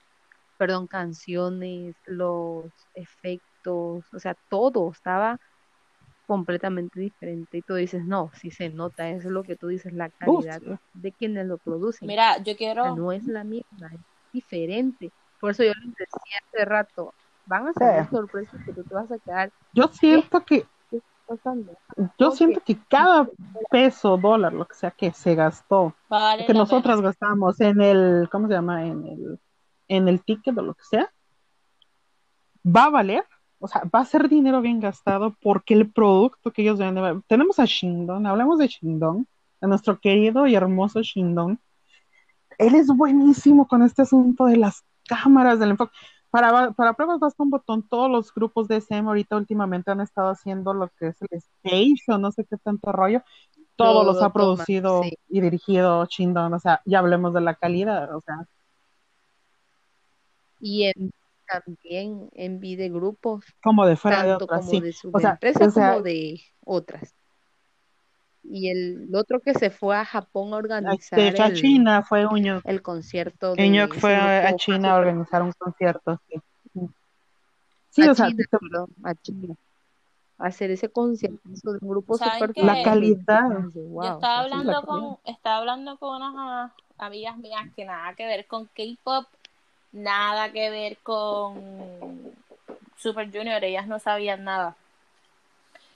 [0.58, 5.40] perdón, canciones, los efectos, o sea, todo estaba
[6.26, 9.92] completamente diferente y tú dices, no, si se nota, eso es lo que tú dices,
[9.92, 10.60] la calidad
[10.94, 12.08] de quienes lo producen.
[12.08, 12.96] Mira, yo quiero...
[12.96, 13.90] no es la misma,
[14.32, 15.12] diferente.
[15.40, 17.14] Por eso yo les decía hace rato,
[17.46, 19.52] van a ser sorpresas que tú te vas a quedar.
[19.72, 20.66] Yo siento que
[22.18, 23.28] yo siento que cada
[23.70, 25.94] peso, dólar, lo que sea que se gastó,
[26.46, 28.86] que nosotras gastamos en el, ¿cómo se llama?
[28.86, 29.40] En el,
[29.88, 31.12] en el ticket o lo que sea,
[32.64, 33.24] va a valer,
[33.58, 37.58] o sea, va a ser dinero bien gastado porque el producto que ellos venden, tenemos
[37.58, 39.26] a Shindon, hablamos de Shindon,
[39.60, 41.58] de nuestro querido y hermoso Shindon,
[42.58, 45.92] él es buenísimo con este asunto de las cámaras del enfoque.
[46.30, 50.30] Para, para pruebas basta un botón, todos los grupos de SM ahorita últimamente han estado
[50.30, 53.22] haciendo lo que es el stage o no sé qué tanto rollo.
[53.76, 58.22] Todo, los ha producido y dirigido Chindon, o sea, ya hablemos de la calidad, o
[58.22, 58.46] sea.
[60.60, 61.12] Y en,
[61.46, 63.44] también en de grupos.
[63.62, 67.14] Como de fuera de otras, como de su empresa como de otras.
[68.48, 72.60] Y el otro que se fue a Japón a organizar este, a China fue Uño.
[72.64, 76.40] el concierto de fue a, China a organizar un concierto, sí.
[77.90, 78.26] Sí, a o sea,
[79.04, 79.54] a China.
[80.38, 83.48] hacer ese concierto de un grupo super La calidad.
[83.74, 88.66] Yo estaba hablando con, estaba hablando con unas amigas mías que nada que ver con
[88.66, 89.26] K-pop,
[89.96, 92.34] nada que ver con
[92.96, 94.76] Super Junior, ellas no sabían nada.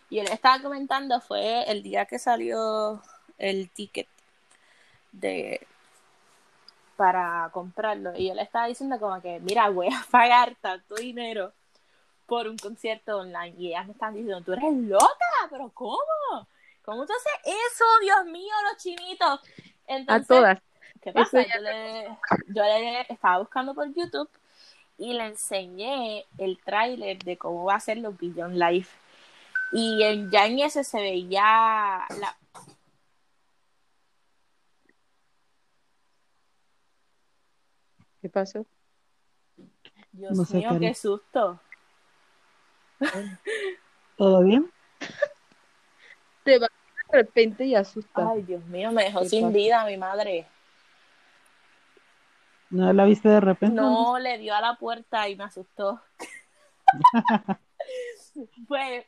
[0.08, 3.00] Y él estaba comentando, fue el día que salió
[3.38, 4.08] el ticket
[5.12, 5.66] de
[6.96, 8.16] para comprarlo.
[8.16, 11.52] Y él estaba diciendo como que, mira, voy a pagar tanto dinero
[12.26, 13.54] por un concierto online.
[13.58, 15.06] Y ellas me están diciendo, tú eres loca,
[15.50, 15.98] pero ¿cómo?
[16.84, 17.84] ¿Cómo tú haces eso?
[18.02, 19.40] Dios mío, los chinitos.
[20.08, 20.58] a todas.
[21.00, 21.42] ¿Qué pasa?
[21.42, 24.28] Yo le, yo le estaba buscando por YouTube
[24.98, 28.86] y le enseñé el tráiler de cómo va a ser los Billion Live
[29.72, 32.36] y en, ya en ese se veía la...
[38.20, 38.66] ¿Qué pasó?
[40.12, 41.58] Dios mío, qué susto.
[44.16, 44.70] ¿Todo bien?
[46.44, 46.68] Te va
[47.10, 48.28] de repente y asusta.
[48.30, 50.46] Ay, Dios mío, me dejó sin vida mi madre.
[52.70, 53.76] ¿No la viste de repente?
[53.76, 56.00] No, le dio a la puerta y me asustó.
[58.68, 59.06] Fue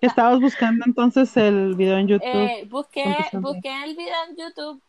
[0.00, 2.26] Estabas buscando entonces el video en YouTube.
[2.26, 4.82] Eh, busqué, busqué el video en YouTube.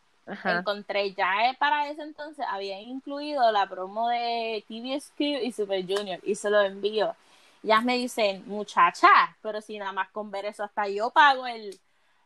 [0.44, 6.18] Encontré ya eh, para ese entonces había incluido la promo de TVSQ y Super Junior
[6.22, 7.14] y se lo envío.
[7.62, 9.08] Ya me dicen, muchacha,
[9.42, 11.78] pero si nada más con ver eso hasta yo pago el,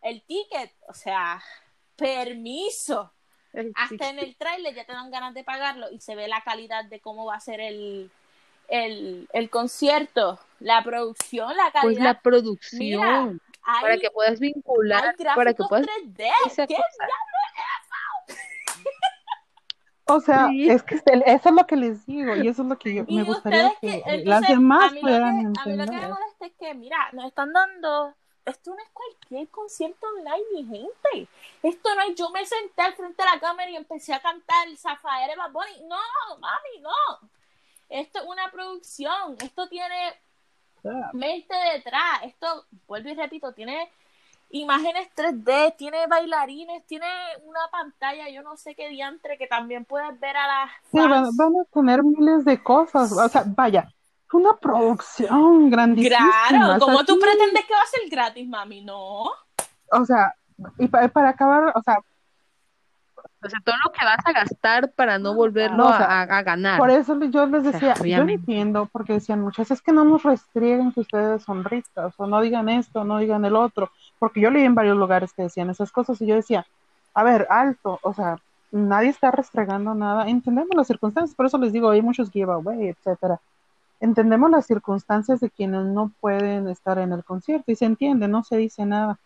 [0.03, 0.73] el ticket.
[0.89, 1.41] O sea,
[1.97, 3.13] permiso.
[3.75, 6.85] Hasta en el trailer ya te dan ganas de pagarlo y se ve la calidad
[6.85, 8.11] de cómo va a ser el,
[8.69, 11.83] el, el concierto, la producción, la calidad.
[11.83, 13.41] Pues la producción.
[13.83, 16.29] para que puedas vincular, para que puedas 3D.
[20.11, 22.95] O sea, es que eso es lo que les digo y eso es lo que
[22.95, 25.59] yo me gustaría que, las demás puedan entender.
[25.59, 28.15] A mí lo que me molesta es que, mira, nos están dando
[28.49, 31.29] esto no es cualquier concierto online, mi gente.
[31.63, 34.69] Esto no es yo me senté al frente de la cámara y empecé a cantar
[34.77, 35.83] Zafaere Bad Bunny.
[35.89, 35.97] No,
[36.39, 37.29] mami, no.
[37.89, 40.15] Esto es una producción, esto tiene
[41.13, 43.91] mente detrás, esto, vuelvo y repito, tiene
[44.51, 47.07] imágenes 3D, tiene bailarines, tiene
[47.45, 50.71] una pantalla, yo no sé qué diantre, que también puedes ver a las...
[50.91, 53.93] Sí, van, a tener miles de cosas, o sea, vaya,
[54.35, 56.19] una producción grandísima.
[56.49, 58.83] Claro, ¿cómo tú pretendes que va a ser gratis, mami?
[58.83, 59.25] No.
[59.91, 60.35] O sea,
[60.79, 61.99] y para acabar, o sea,
[63.41, 66.79] o sea, todo lo que vas a gastar para no volverlo a, ganar.
[66.79, 70.25] Por eso yo les decía, yo no entiendo, porque decían muchas, es que no nos
[70.25, 74.51] restrieguen que ustedes son ricas, o no digan esto, no digan el otro, porque yo
[74.51, 76.67] leí en varios lugares que decían esas cosas y yo decía,
[77.15, 78.39] a ver, alto, o sea,
[78.73, 83.41] nadie está restregando nada, entendemos las circunstancias, por eso les digo, hay muchos giveaway, etcétera.
[84.01, 88.45] Entendemos las circunstancias de quienes no pueden estar en el concierto y se entiende, no
[88.45, 89.19] se dice nada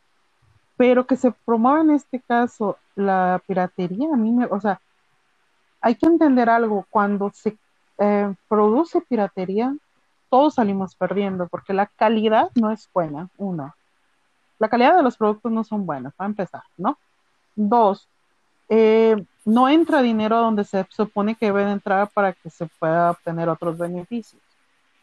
[0.83, 4.81] pero que se promueva en este caso la piratería, a mí me, o sea,
[5.81, 7.57] hay que entender algo, cuando se
[7.99, 9.77] eh, produce piratería,
[10.29, 13.73] todos salimos perdiendo, porque la calidad no es buena, uno.
[14.59, 16.99] La calidad de los productos no son buenas, para empezar, ¿no?
[17.55, 18.09] Dos,
[18.69, 23.11] eh, no entra dinero donde se supone que debe de entrar para que se pueda
[23.11, 24.43] obtener otros beneficios.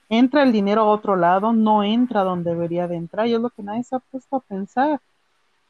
[0.10, 3.52] Entra el dinero a otro lado, no entra donde debería de entrar, y es lo
[3.52, 5.00] que nadie se ha puesto a pensar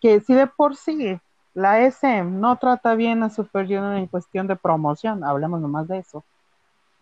[0.02, 1.20] que si de por sí
[1.54, 5.98] la SM no trata bien a Super Junior en cuestión de promoción, hablemos nomás de
[5.98, 6.24] eso.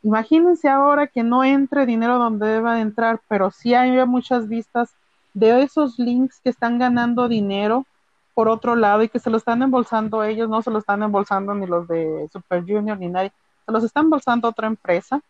[0.01, 4.95] Imagínense ahora que no entre dinero donde deba entrar, pero sí hay muchas vistas
[5.33, 7.85] de esos links que están ganando dinero
[8.33, 11.53] por otro lado y que se lo están embolsando ellos, no se lo están embolsando
[11.53, 13.31] ni los de Super Junior ni nadie,
[13.65, 15.21] se los está embolsando otra empresa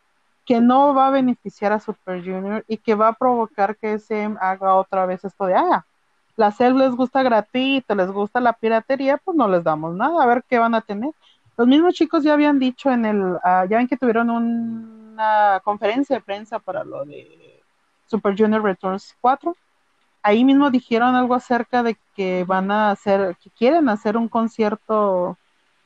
[0.48, 4.38] que no va a beneficiar a Super Junior y que va a provocar que SM
[4.39, 5.86] haga otra vez esto de, ah,
[6.38, 10.26] la CEL les gusta gratuito, les gusta la piratería, pues no les damos nada, a
[10.26, 11.12] ver qué van a tener.
[11.58, 16.16] Los mismos chicos ya habían dicho en el, ah, ya ven que tuvieron una conferencia
[16.16, 17.62] de prensa para lo de
[18.06, 19.54] Super Junior Returns 4.
[20.24, 25.38] Ahí mismo dijeron algo acerca de que van a hacer, que quieren hacer un concierto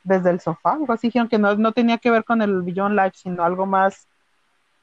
[0.04, 2.96] desde el sofá, algo así, dijeron que no, no tenía que ver con el Beyond
[2.96, 4.08] Live, sino algo más,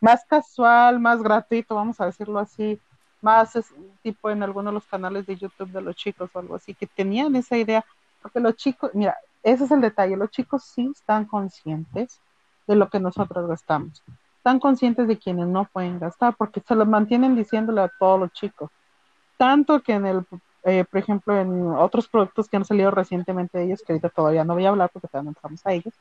[0.00, 2.80] más casual, más gratuito, vamos a decirlo así,
[3.20, 3.58] más
[4.02, 6.86] tipo en algunos de los canales de YouTube de los chicos o algo así, que
[6.86, 7.84] tenían esa idea,
[8.22, 12.20] porque los chicos, mira, ese es el detalle, los chicos sí están conscientes
[12.66, 14.02] de lo que nosotros gastamos,
[14.36, 18.32] están conscientes de quienes no pueden gastar, porque se lo mantienen diciéndole a todos los
[18.32, 18.70] chicos,
[19.36, 20.26] tanto que en el,
[20.64, 24.44] eh, por ejemplo, en otros productos que han salido recientemente de ellos, que ahorita todavía
[24.44, 25.94] no voy a hablar porque todavía no entramos a ellos,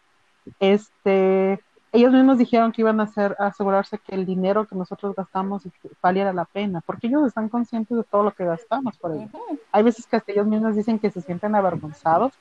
[0.60, 1.60] este,
[1.92, 5.64] ellos mismos dijeron que iban a hacer, a asegurarse que el dinero que nosotros gastamos
[6.02, 9.30] valiera la pena, porque ellos están conscientes de todo lo que gastamos por ellos.
[9.72, 12.34] Hay veces que hasta ellos mismos dicen que se sienten avergonzados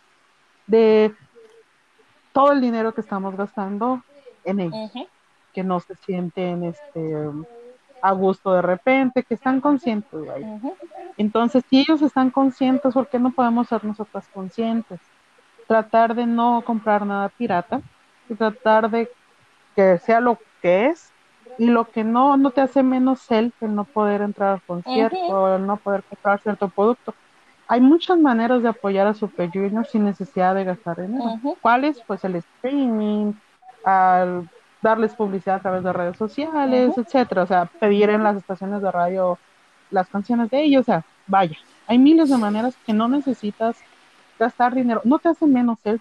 [0.67, 1.15] de
[2.33, 4.03] todo el dinero que estamos gastando
[4.45, 4.93] en ellos,
[5.55, 7.31] que no se sienten este
[8.03, 10.21] a gusto de repente, que están conscientes.
[11.17, 15.01] Entonces, si ellos están conscientes, ¿por qué no podemos ser nosotras conscientes?
[15.67, 17.81] Tratar de no comprar nada pirata
[18.29, 19.11] y tratar de
[19.77, 21.13] que sea lo que es
[21.59, 25.55] y lo que no, no te hace menos él el no poder entrar al concierto
[25.55, 27.15] el no poder comprar cierto producto.
[27.69, 31.41] Hay muchas maneras de apoyar a Super Junior sin necesidad de gastar dinero.
[31.61, 32.01] ¿Cuáles?
[32.01, 33.33] Pues el streaming,
[33.85, 34.49] al
[34.83, 38.91] darles publicidad a través de redes sociales, etcétera, o sea, pedir en las estaciones de
[38.91, 39.39] radio
[39.91, 41.57] las canciones de ellos, o sea, vaya,
[41.87, 43.77] hay miles de maneras que no necesitas
[44.39, 46.01] gastar dinero, no te hace menos él,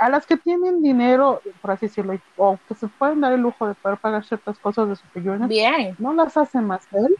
[0.00, 3.66] a las que tienen dinero, por así decirlo, o que se pueden dar el lujo
[3.66, 5.94] de poder pagar ciertas cosas de Junior, Bien.
[5.98, 7.14] no las hace más él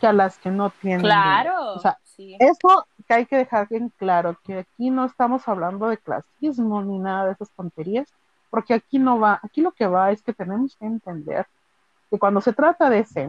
[0.00, 1.00] que a las que no tienen.
[1.00, 1.74] Claro.
[1.74, 5.98] O sea, eso que hay que dejar bien claro, que aquí no estamos hablando de
[5.98, 8.12] clasismo ni nada de esas tonterías,
[8.50, 11.46] porque aquí no va, aquí lo que va es que tenemos que entender
[12.10, 13.28] que cuando se trata de ese,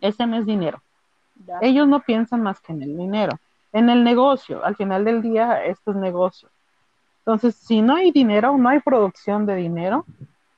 [0.00, 0.82] ese no es dinero.
[1.60, 3.38] Ellos no piensan más que en el dinero,
[3.72, 4.64] en el negocio.
[4.64, 6.48] Al final del día, esto es negocio.
[7.26, 10.04] Entonces, si no hay dinero, no hay producción de dinero,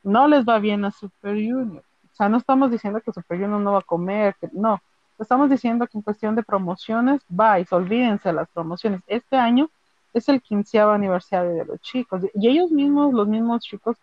[0.02, 1.84] no les va bien a Super Junior.
[2.12, 4.80] O sea, no estamos diciendo que Super Junior no va a comer, que no.
[5.16, 9.00] Estamos diciendo que en cuestión de promociones, vais, olvídense las promociones.
[9.06, 9.70] Este año
[10.12, 12.22] es el quinceavo aniversario de los chicos.
[12.34, 13.96] Y ellos mismos, los mismos chicos,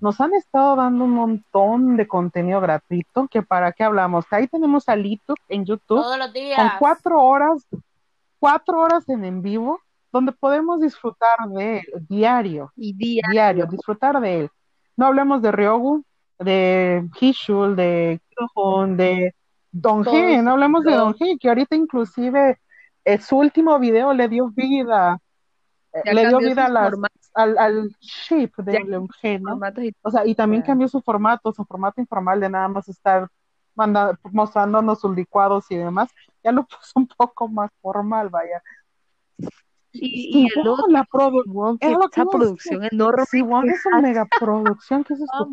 [0.00, 4.24] nos han estado dando un montón de contenido gratuito, que para qué hablamos.
[4.30, 6.02] Ahí tenemos a Lito en YouTube.
[6.02, 6.58] Todos los días.
[6.58, 7.66] Con cuatro horas,
[8.38, 9.80] cuatro horas en en vivo,
[10.12, 12.72] donde podemos disfrutar de él diario.
[12.76, 13.30] Y diario.
[13.30, 14.50] diario disfrutar de él.
[14.96, 16.04] No hablemos de Ryogu,
[16.38, 19.34] de Hishul, de Kyohon, de
[19.70, 22.58] Don G, no hablemos de Don G, que ahorita inclusive
[23.04, 25.18] eh, su último video le dio vida,
[25.92, 26.66] eh, le dio vida
[27.34, 29.60] al, al shape de Don G, ¿no?
[30.02, 33.28] O sea, y también cambió su formato, su formato informal de nada más estar
[33.78, 36.10] manda, mostrándonos sus licuados y demás,
[36.42, 38.62] ya lo puso un poco más formal, vaya.
[40.00, 41.42] Y, y el otro, la produ
[41.80, 43.24] es esa producción enorme.
[43.26, 45.04] Sí, es una megaproducción.
[45.08, 45.50] ¿Qué es esto?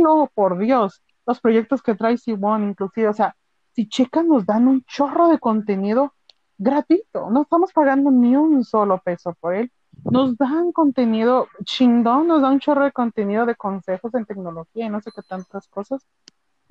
[0.00, 1.02] no, por Dios.
[1.26, 3.36] Los proyectos que trae Siwon, inclusive, o sea,
[3.72, 6.14] si checan, nos dan un chorro de contenido
[6.58, 7.30] gratuito.
[7.30, 9.70] No estamos pagando ni un solo peso por él.
[10.04, 14.88] Nos dan contenido, chingón, nos da un chorro de contenido de consejos en tecnología y
[14.88, 16.06] no sé qué tantas cosas.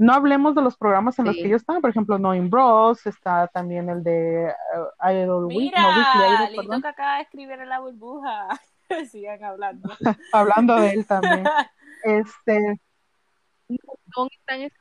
[0.02, 3.46] No hablemos de los programas en los que yo estaba, por ejemplo, Knowing Bros, está
[3.46, 7.80] también el de uh, Idol Week, no, Weekly Idol, que acaba de escribir en la
[7.82, 8.48] burbuja.
[9.12, 9.92] Sigan hablando.
[10.34, 11.44] hablando de él también.
[12.04, 12.82] este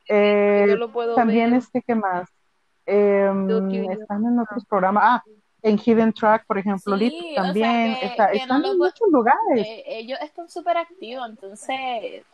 [0.09, 1.59] eh, yo lo puedo también ver.
[1.59, 2.27] este que más
[2.87, 3.31] eh,
[3.91, 5.25] están en otros programas ah
[5.63, 8.73] en Hidden Track por ejemplo sí, Lit, también o sea que, está, que están no
[8.73, 12.25] en muchos lugares eh, ellos están súper activos entonces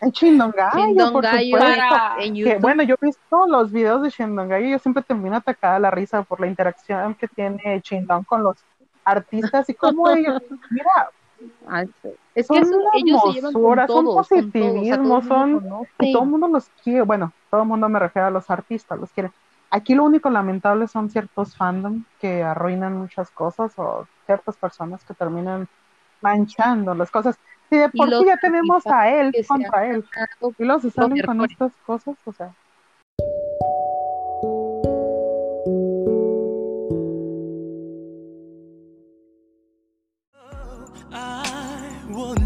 [0.00, 1.82] en Chindongayo, por Chindongayo supuesto.
[1.88, 2.60] para- en Que, YouTube.
[2.60, 5.90] bueno, yo he visto los videos de Chindongayo y yo siempre termino atacada a la
[5.90, 8.56] risa por la interacción que tiene Chindon con los
[9.04, 11.10] artistas y cómo ellos, mira.
[12.34, 14.38] Es son que eso- una ellos se llevan con son todos, con todos, o sea,
[14.38, 17.88] todo el positivismo, mundo son y todo el mundo los quiere, bueno, todo el mundo
[17.88, 19.30] me refiero a los artistas, los quiere.
[19.70, 25.14] Aquí lo único lamentable son ciertos fandom que arruinan muchas cosas o ciertas personas que
[25.14, 25.66] terminan
[26.20, 27.38] manchando las cosas.
[27.72, 30.04] Si de por los sí ya tenemos a él contra él
[30.58, 32.52] y luego se salen los con estas cosas, o sea.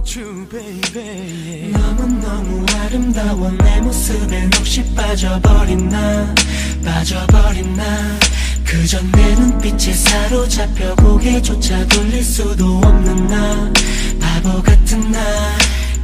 [0.07, 1.73] You, baby.
[1.73, 6.33] 너무너무 아름다워 내 모습에 넋이 빠져버린 나
[6.85, 7.83] 빠져버린 나
[8.65, 13.73] 그저 내 눈빛에 사로잡혀 고개조차 돌릴 수도 없는 나
[14.37, 15.19] 바보 같은 나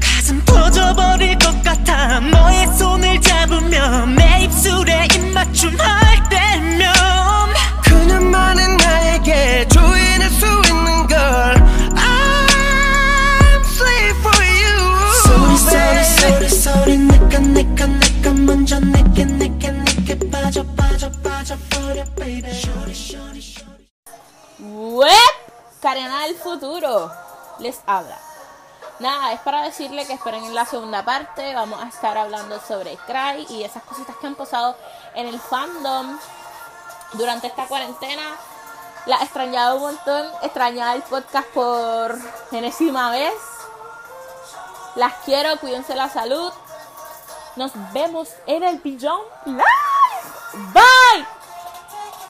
[0.00, 2.18] 가슴 터져버릴 것 같아.
[2.20, 6.94] 너의 손을 잡으면 내 입술에 입맞춤 할 때면.
[7.84, 11.18] 그녀만은 나에게 조인할 수 있는 걸.
[11.94, 15.12] I'm slave for you.
[15.24, 22.50] 소리 소리 소리 소리 내가 내가 내가 먼저 내게 내게 내게 빠져 빠져 빠져버려 baby.
[24.58, 25.10] 웹!
[25.82, 27.10] 가려나 el futuro.
[27.62, 28.18] Les habla.
[28.98, 31.54] Nada, es para decirle que esperen en la segunda parte.
[31.54, 34.76] Vamos a estar hablando sobre Cry y esas cositas que han pasado
[35.14, 36.18] en el fandom
[37.14, 38.22] durante esta cuarentena.
[39.06, 40.26] La he extrañado un montón.
[40.42, 42.16] Extrañaba el podcast por
[42.52, 43.34] enésima vez.
[44.94, 46.52] Las quiero, cuídense la salud.
[47.56, 49.62] Nos vemos en el pillón live.
[50.72, 51.41] Bye.